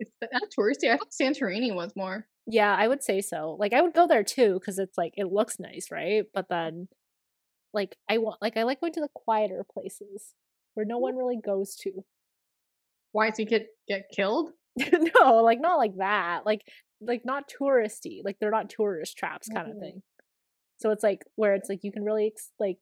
[0.00, 0.90] It's not touristy.
[0.92, 2.26] I thought Santorini was more.
[2.46, 3.56] yeah, I would say so.
[3.58, 6.24] Like, I would go there too, because it's like, it looks nice, right?
[6.34, 6.88] But then,
[7.72, 10.34] like, I want, like, I like going to the quieter places
[10.74, 12.04] where no one really goes to.
[13.12, 13.30] Why?
[13.30, 14.50] So you could get killed?
[14.78, 16.44] no, like not like that.
[16.44, 16.62] Like
[17.00, 18.20] like not touristy.
[18.24, 19.80] Like they're not tourist traps kind of Mhm.
[19.80, 20.02] thing.
[20.78, 22.78] So it's like where it's like you can really ex- like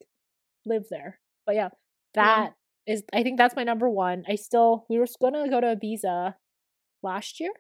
[0.66, 1.20] live there.
[1.46, 1.68] But yeah,
[2.16, 2.46] Yeah.
[2.46, 2.54] that
[2.86, 4.24] is I think that's my number one.
[4.28, 6.34] I still we were gonna go to Ibiza
[7.02, 7.52] last year.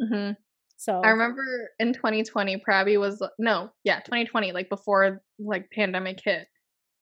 [0.00, 0.30] hmm
[0.76, 6.48] So I remember in 2020, Prabby was no, yeah, 2020, like before like pandemic hit.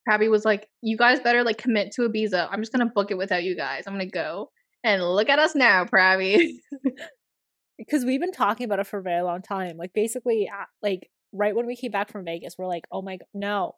[0.08, 2.48] Prabby was like, "You guys better like commit to Ibiza.
[2.50, 3.84] I'm just gonna book it without you guys.
[3.86, 4.50] I'm gonna go."
[4.84, 6.58] And look at us now, Prabby.
[7.78, 9.76] because we've been talking about it for a very long time.
[9.76, 10.48] Like basically,
[10.82, 13.74] like right when we came back from Vegas, we're like, "Oh my god, no!"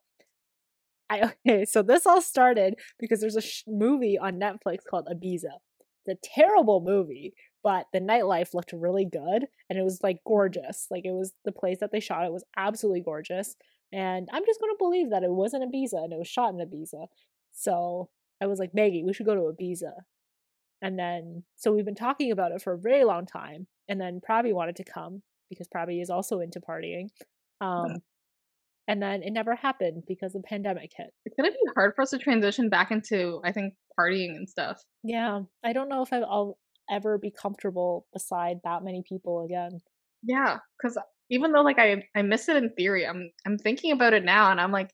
[1.11, 1.65] I okay.
[1.65, 5.57] So this all started because there's a sh- movie on Netflix called Ibiza.
[6.07, 10.87] It's a terrible movie, but the nightlife looked really good, and it was like gorgeous.
[10.91, 13.57] Like it was the place that they shot it was absolutely gorgeous,
[13.93, 17.07] and I'm just gonna believe that it wasn't Ibiza and it was shot in Ibiza.
[17.53, 18.09] So
[18.41, 19.93] I was like, Maggie, we should go to Ibiza.
[20.81, 23.67] And then, so we've been talking about it for a very long time.
[23.89, 27.09] And then Pravi wanted to come because Pravi is also into partying.
[27.61, 27.97] Um,
[28.89, 31.11] and then it never happened because the pandemic hit.
[31.27, 34.83] It's gonna be hard for us to transition back into, I think, partying and stuff.
[35.05, 36.59] Yeah, I don't know if I'll
[36.91, 39.81] ever be comfortable beside that many people again.
[40.23, 40.99] Yeah, because
[41.31, 44.51] even though like I I miss it in theory, I'm I'm thinking about it now,
[44.51, 44.91] and I'm like,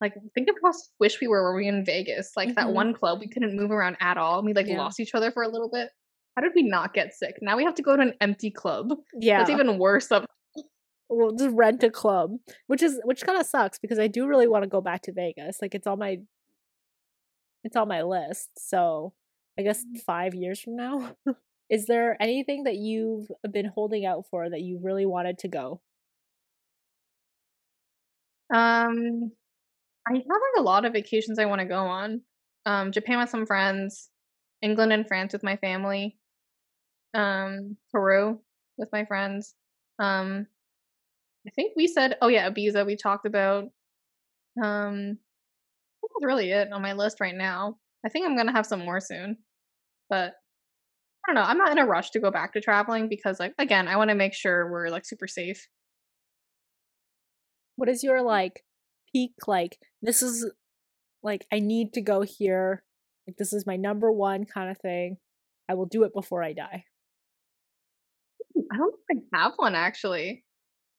[0.00, 2.72] like think of how wish we were were we in Vegas, like that Mhm.
[2.74, 4.78] one club we couldn't move around at all, and we like Yeah.
[4.78, 5.90] lost each other for a little bit.
[6.36, 7.36] How did we not get sick?
[7.40, 8.92] Now we have to go to an empty club.
[9.14, 10.10] Yeah, That's even worse.
[10.12, 10.26] Of
[11.08, 12.32] we'll just rent a club,
[12.66, 15.12] which is which kind of sucks because I do really want to go back to
[15.12, 15.58] Vegas.
[15.62, 16.18] Like it's on my
[17.64, 18.50] it's on my list.
[18.58, 19.12] So
[19.58, 20.00] I guess Mm.
[20.06, 21.16] five years from now.
[21.70, 25.80] Is there anything that you've been holding out for that you really wanted to go?
[28.54, 29.32] um,
[30.08, 32.22] I have like a lot of vacations I want to go on.
[32.66, 34.10] Um, Japan with some friends,
[34.62, 36.18] England and France with my family,
[37.14, 38.40] um, Peru
[38.78, 39.54] with my friends.
[39.98, 40.46] Um,
[41.46, 43.64] I think we said, oh yeah, Ibiza we talked about.
[44.62, 47.76] Um, I think that's really it on my list right now.
[48.04, 49.38] I think I'm gonna have some more soon,
[50.08, 50.34] but
[51.28, 51.48] I don't know.
[51.48, 54.10] I'm not in a rush to go back to traveling because, like, again, I want
[54.10, 55.66] to make sure we're like super safe.
[57.76, 58.64] What is your like
[59.12, 60.50] peak like this is
[61.22, 62.84] like I need to go here.
[63.26, 65.16] Like this is my number one kind of thing.
[65.68, 66.84] I will do it before I die.
[68.72, 70.44] I don't think I have one actually,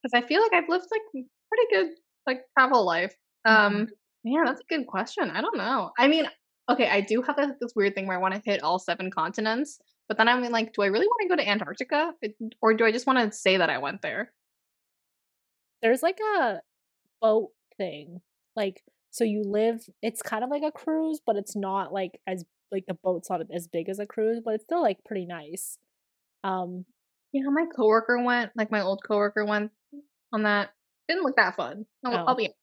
[0.08, 3.14] because I feel like I've lived like pretty good like travel life.
[3.46, 3.88] Um,
[4.24, 5.30] yeah, that's a good question.
[5.30, 5.92] I don't know.
[5.98, 6.26] I mean,
[6.70, 9.10] okay, I do have this, this weird thing where I want to hit all seven
[9.12, 12.74] continents, but then I'm like, do I really want to go to Antarctica, It- or
[12.74, 14.34] do I just want to say that I went there?
[15.82, 16.62] There's like a
[17.22, 18.22] boat thing.
[18.56, 18.82] Like
[19.12, 22.86] so you live it's kind of like a cruise, but it's not like as like
[22.88, 25.78] the boat's not as big as a cruise, but it's still like pretty nice.
[26.44, 26.86] Um
[27.32, 29.72] You know, my coworker went, like my old coworker went
[30.34, 30.70] on that.
[31.08, 31.86] Didn't look that fun.
[32.06, 32.26] I'll, Oh.
[32.30, 32.54] I'll be.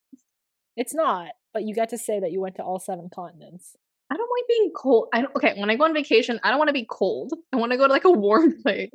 [0.76, 3.76] it's not, but you get to say that you went to all seven continents.
[4.10, 5.08] I don't like being cold.
[5.12, 5.54] I don't, okay.
[5.58, 7.32] When I go on vacation, I don't want to be cold.
[7.52, 8.90] I want to go to like a warm place.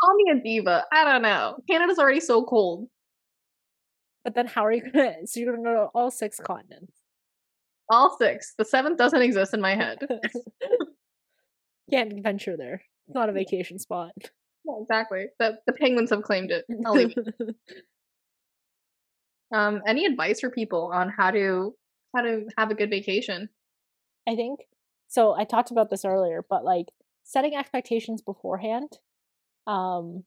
[0.00, 0.84] Call me a diva.
[0.92, 1.58] I don't know.
[1.70, 2.88] Canada's already so cold.
[4.24, 6.94] But then how are you gonna so you're gonna go to all six continents?
[7.90, 8.54] All six.
[8.56, 9.98] The seventh doesn't exist in my head.
[11.90, 12.82] Can't venture there.
[13.06, 14.12] It's not a vacation spot.
[14.64, 15.26] Yeah, exactly.
[15.38, 16.64] The the penguins have claimed it.
[16.86, 17.56] I'll leave it.
[19.52, 21.74] Um, any advice for people on how to
[22.14, 23.48] how to have a good vacation?
[24.28, 24.60] I think
[25.06, 25.34] so.
[25.34, 26.86] I talked about this earlier, but like
[27.22, 28.98] setting expectations beforehand.
[29.66, 30.24] Um,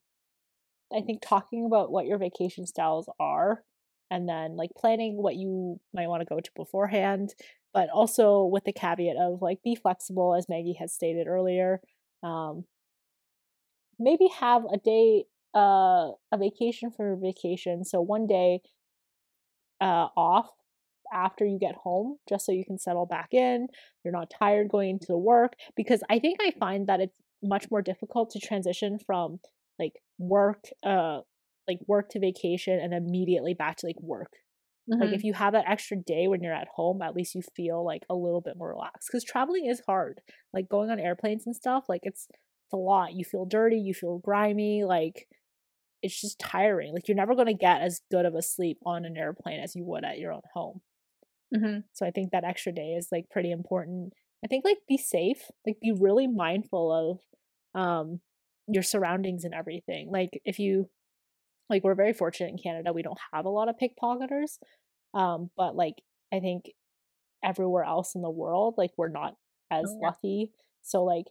[0.92, 3.64] I think talking about what your vacation styles are,
[4.10, 7.34] and then like planning what you might want to go to beforehand,
[7.74, 11.80] but also with the caveat of like be flexible, as Maggie has stated earlier.
[12.22, 12.64] Um,
[13.98, 15.24] maybe have a day,
[15.54, 17.84] uh, a vacation for your vacation.
[17.84, 18.60] So one day,
[19.80, 20.50] uh, off
[21.12, 23.66] after you get home just so you can settle back in
[24.04, 27.80] you're not tired going into work because i think i find that it's much more
[27.80, 29.40] difficult to transition from
[29.78, 31.20] like work uh
[31.66, 34.32] like work to vacation and immediately back to like work
[35.00, 35.14] like Mhm.
[35.14, 38.04] if you have that extra day when you're at home at least you feel like
[38.10, 40.20] a little bit more relaxed because traveling is hard
[40.52, 42.28] like going on airplanes and stuff like it's
[42.68, 45.28] it's a lot you feel dirty you feel grimy like
[46.02, 49.04] it's just tiring like you're never going to get as good of a sleep on
[49.04, 50.80] an airplane as you would at your own home
[51.54, 51.84] Mhm.
[51.92, 54.12] so I think that extra day is like pretty important.
[54.44, 58.20] I think like be safe, like be really mindful of um
[58.68, 60.10] your surroundings and everything.
[60.10, 60.90] Like if you
[61.70, 64.58] like we're very fortunate in Canada, we don't have a lot of pickpocketers.
[65.14, 65.96] Um but like
[66.32, 66.72] I think
[67.44, 69.34] everywhere else in the world like we're not
[69.70, 70.12] as Oh, yeah.
[70.12, 70.52] lucky.
[70.82, 71.26] So like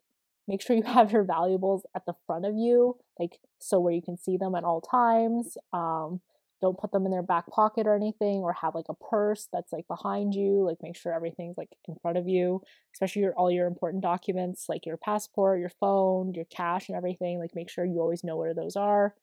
[0.47, 4.01] make sure you have your valuables at the front of you, like so where you
[4.01, 5.57] can see them at all times.
[5.73, 6.21] Um
[6.59, 9.71] don't put them in their back pocket or anything or have like a purse that's
[9.71, 12.59] like behind you like make sure everything's like in front of you
[12.95, 17.37] especially your all your important documents like your passport your phone your cash and everything
[17.37, 19.13] like make sure you always know where those are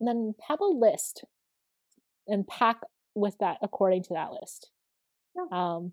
[0.00, 1.24] and then have a list
[2.28, 2.78] and pack
[3.14, 4.70] with that according to that list
[5.36, 5.46] Yeah.
[5.52, 5.92] um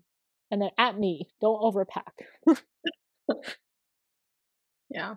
[0.50, 2.12] and then at me don't overpack
[4.90, 5.14] Yeah,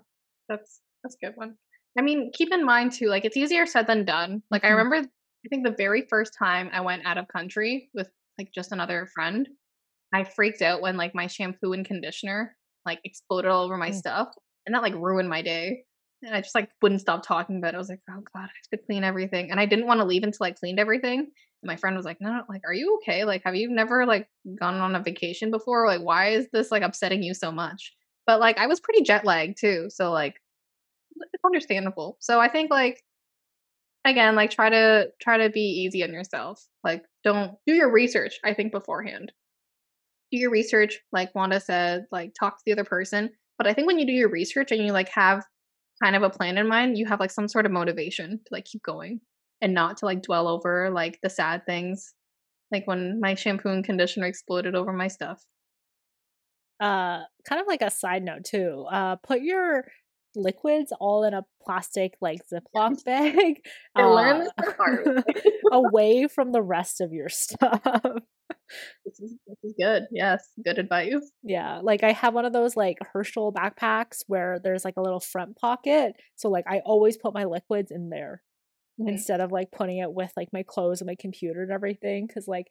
[0.49, 1.57] that's that's a good one.
[1.97, 4.41] I mean, keep in mind too, like it's easier said than done.
[4.49, 4.69] Like I Mhm.
[4.69, 8.71] remember, I think the very first time I went out of country with like just
[8.71, 9.47] another friend,
[10.13, 13.91] I freaked out when like my shampoo and conditioner like exploded all over my Mm.
[13.91, 14.29] stuff,
[14.65, 15.85] and that like ruined my day.
[16.23, 17.75] And I just like wouldn't stop talking about it.
[17.75, 20.05] I was like, oh god, I have to clean everything, and I didn't want to
[20.05, 21.19] leave until I cleaned everything.
[21.19, 23.25] And my friend was like, no, no, like, are you okay?
[23.25, 25.87] Like, have you never like gone on a vacation before?
[25.87, 27.93] Like, why is this like upsetting you so much?
[28.25, 30.39] But like, I was pretty jet lagged too, so like,
[31.15, 32.17] it's understandable.
[32.19, 33.03] So I think like
[34.05, 36.65] again, like try to try to be easy on yourself.
[36.83, 39.31] Like don't do your research, I think beforehand.
[40.31, 43.29] Do your research, like Wanda said, like talk to the other person.
[43.57, 45.43] But I think when you do your research and you like have
[46.03, 48.65] kind of a plan in mind, you have like some sort of motivation to like
[48.65, 49.21] keep going
[49.61, 52.13] and not to like dwell over like the sad things.
[52.71, 55.43] Like when my shampoo and conditioner exploded over my stuff.
[56.79, 58.85] Uh kind of like a side note too.
[58.91, 59.85] Uh put your
[60.35, 63.61] liquids all in a plastic like Ziploc bag.
[63.97, 65.23] Uh, learned this the hard way.
[65.71, 67.81] away from the rest of your stuff.
[69.05, 70.03] this, is, this is good.
[70.11, 71.31] Yes, good advice.
[71.43, 75.19] Yeah, like I have one of those like Herschel backpacks where there's like a little
[75.19, 76.13] front pocket.
[76.35, 78.41] So like I always put my liquids in there
[78.99, 79.09] Mhm.
[79.09, 82.47] instead of like putting it with like my clothes and my computer and everything cuz
[82.47, 82.67] like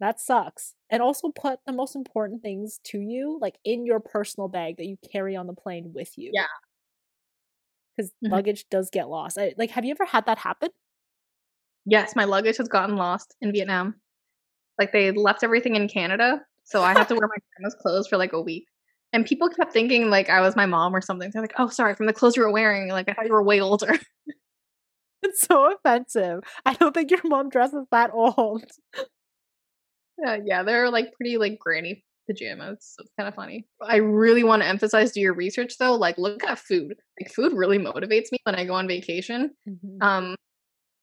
[0.00, 0.74] that sucks.
[0.90, 4.86] And also put the most important things to you like in your personal bag that
[4.86, 6.30] you carry on the plane with you.
[6.34, 6.46] Yeah.
[7.98, 8.30] Cuz Mhm.
[8.30, 9.38] luggage does get lost.
[9.38, 10.70] I, like have you ever had that happen?
[11.86, 13.94] Yes, my luggage has gotten lost in Vietnam.
[14.78, 18.16] Like they left everything in Canada, so I had to wear my grandma's clothes for
[18.16, 18.66] like a week.
[19.12, 21.30] And people kept thinking like I was my mom or something.
[21.32, 22.88] They're like, "Oh, sorry, from the clothes you were wearing.
[22.90, 23.88] Like I thought you were way older."
[25.22, 26.40] It's so offensive.
[26.64, 28.64] I don't think your mom dresses that old.
[30.22, 32.78] Yeah, yeah, they're like pretty like granny pajamas.
[32.96, 33.66] So it's kind of funny.
[33.82, 35.94] I really want to emphasize do your research though.
[35.94, 36.96] Like look at food.
[37.20, 39.50] Like food really motivates me when I go on vacation.
[39.68, 40.02] Mhm.
[40.02, 40.36] Um,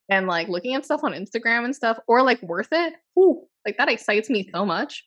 [0.09, 2.93] and like looking at stuff on Instagram and stuff, or like worth it.
[3.20, 5.05] Ooh, like that excites me so much.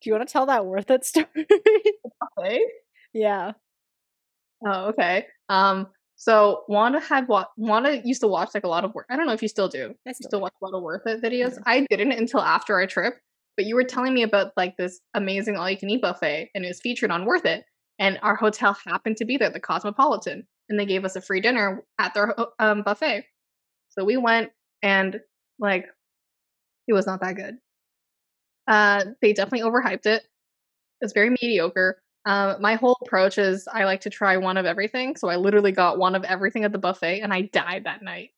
[0.00, 1.26] Do you want to tell that worth it story?
[3.14, 3.52] Yeah.
[4.66, 5.26] Oh, okay.
[5.48, 5.88] Um,
[6.20, 9.06] so Wanda had what Wanda used to watch like a lot of work.
[9.08, 9.94] I don't know if you still do.
[10.06, 11.54] I You still still watch a lot of worth it videos.
[11.56, 11.62] Mhm.
[11.64, 13.14] I didn't until after our trip,
[13.56, 16.64] but you were telling me about like this amazing all you can eat buffet, and
[16.64, 17.64] it was featured on Worth It.
[18.00, 21.40] And our hotel happened to be there, the Cosmopolitan, and they gave us a free
[21.40, 23.24] dinner at their um, buffet.
[23.90, 24.50] So we went,
[24.82, 25.20] and
[25.58, 25.86] like,
[26.88, 27.58] it was not that good.
[28.66, 30.22] Uh, they definitely overhyped it.
[31.00, 32.02] It's very mediocre.
[32.28, 35.16] Um, my whole approach is I like to try one of everything.
[35.16, 38.32] So I literally got one of everything at the buffet, and I died that night.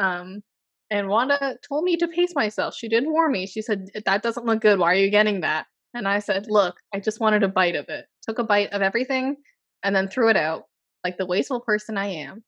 [0.00, 0.42] Um,
[0.90, 2.74] and Wanda told me to pace myself.
[2.74, 3.46] She didn't warn me.
[3.46, 4.80] She said, That doesn't look good.
[4.80, 5.66] Why are you getting that?
[5.94, 8.06] And I said, Look, I just wanted a bite of it.
[8.22, 9.36] Took a bite of everything
[9.84, 10.64] and then threw it out
[11.04, 12.42] like the wasteful person I am.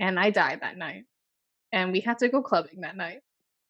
[0.00, 1.04] And I died that night.
[1.72, 3.20] And we had to go clubbing that night.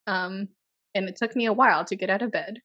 [0.07, 0.49] Um,
[0.95, 2.61] and it took me a while to get out of bed.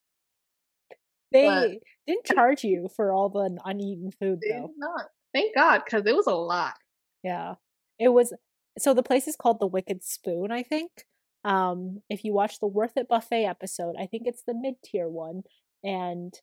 [1.32, 1.71] They But-
[2.07, 4.67] didn't charge you for all the uneaten food They though.
[4.67, 5.09] did not.
[5.34, 6.75] Thank God, because it was a lot.
[7.23, 7.55] Yeah.
[7.99, 8.34] It was
[8.80, 11.05] so the place is called the Wicked Spoon, I think.
[11.43, 15.43] Um if you watch the Worth It buffet episode, I think it's the mid-tier one
[15.84, 16.34] and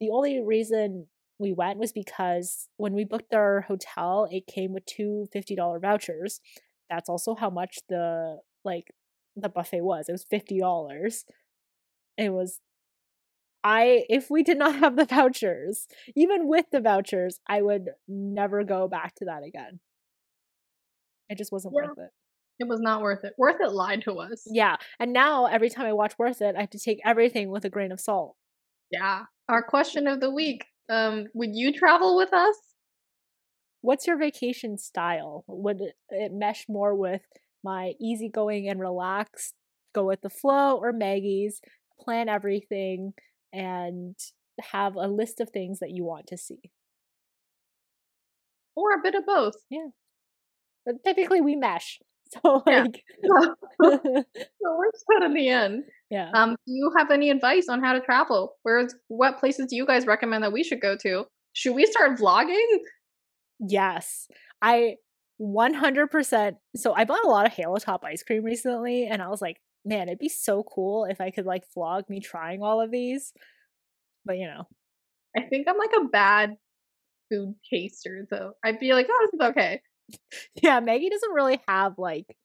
[0.00, 1.08] the only reason
[1.40, 6.40] we went was because when we booked our hotel, it came with two $50 vouchers.
[6.90, 8.92] That's also how much the like
[9.36, 10.08] the buffet was.
[10.08, 11.24] It was $50.
[12.16, 12.60] It was
[13.64, 15.86] I if we did not have the vouchers,
[16.16, 19.80] even with the vouchers, I would never go back to that again.
[21.28, 21.88] It just wasn't Yeah.
[21.88, 22.10] worth it.
[22.60, 23.34] It was not worth it.
[23.38, 24.44] Worth it lied to us.
[24.50, 27.64] Yeah, and now every time I watch Worth It, I have to take everything with
[27.64, 28.36] a grain of salt.
[28.90, 29.24] Yeah.
[29.48, 30.64] Our question of the week.
[30.88, 32.56] Um, would you travel with us?
[33.80, 35.44] What's your vacation style?
[35.46, 37.22] Would it, it mesh more with
[37.62, 39.54] my easygoing and relaxed,
[39.94, 41.60] go with the flow, or Maggie's
[42.00, 43.12] plan everything
[43.52, 44.16] and
[44.72, 46.70] have a list of things that you want to see?
[48.76, 49.54] Or a bit of both?
[49.70, 49.88] Yeah.
[50.86, 52.00] But typically, we mesh.
[52.44, 52.82] So Yeah.
[52.82, 53.02] like,
[53.82, 54.24] so
[54.62, 55.84] we're good in the end.
[56.10, 56.30] yeah.
[56.34, 58.56] Um, do you have any advice on how to travel?
[58.64, 61.24] Where's what places do you guys recommend that we should go to?
[61.54, 62.66] Should we start vlogging?
[63.60, 64.28] Yes.
[64.60, 64.96] I
[65.40, 66.52] 100%.
[66.76, 69.56] So I bought a lot of Halo Top ice cream recently and I was like,
[69.84, 73.32] man, it'd be so cool if I could like vlog me trying all of these.
[74.24, 74.64] But you know,
[75.36, 76.56] I think I'm like a bad
[77.30, 78.52] food taster though.
[78.64, 79.80] I'd be like, oh, this is okay.
[80.62, 82.36] yeah, Maggie doesn't really have like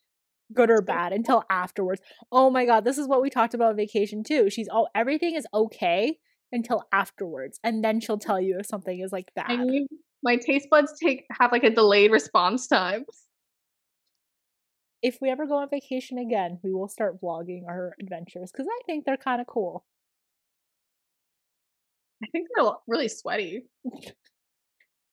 [0.53, 2.01] good or bad until afterwards.
[2.31, 4.49] Oh my god, this is what we talked about on vacation too.
[4.49, 6.17] She's all everything is okay
[6.51, 9.51] until afterwards and then she'll tell you if something is like bad.
[9.51, 9.87] I need
[10.23, 13.05] my taste buds take have like a delayed response time.
[15.03, 18.79] If we ever go on vacation again, we will start vlogging our adventures cuz I
[18.87, 19.85] think they're kind of cool.
[22.23, 23.65] I think they're really sweaty.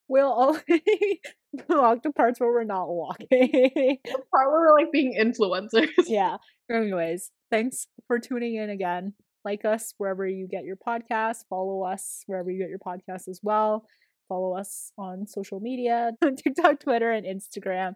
[0.09, 0.35] We'll
[0.69, 1.21] only
[1.69, 3.29] vlog the parts where we're not walking.
[3.31, 5.87] The part where we're like being influencers.
[6.09, 6.39] yeah.
[6.71, 9.15] Anyways, thanks for tuning in again.
[9.45, 11.45] Like us wherever you get your podcast.
[11.49, 13.87] Follow us wherever you get your podcast as well.
[14.29, 16.11] Follow us on social media
[16.45, 17.95] TikTok, Twitter, and Instagram.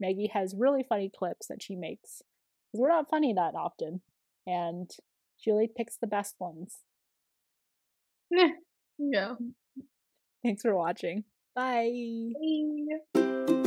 [0.00, 2.22] Maggie has really funny clips that she makes.
[2.72, 4.02] Because we're not funny that often.
[4.46, 4.90] And
[5.36, 6.78] she only picks the best ones.
[8.98, 9.34] yeah.
[10.42, 11.24] Thanks for watching.
[11.54, 12.32] Bye.
[13.14, 13.60] Bye.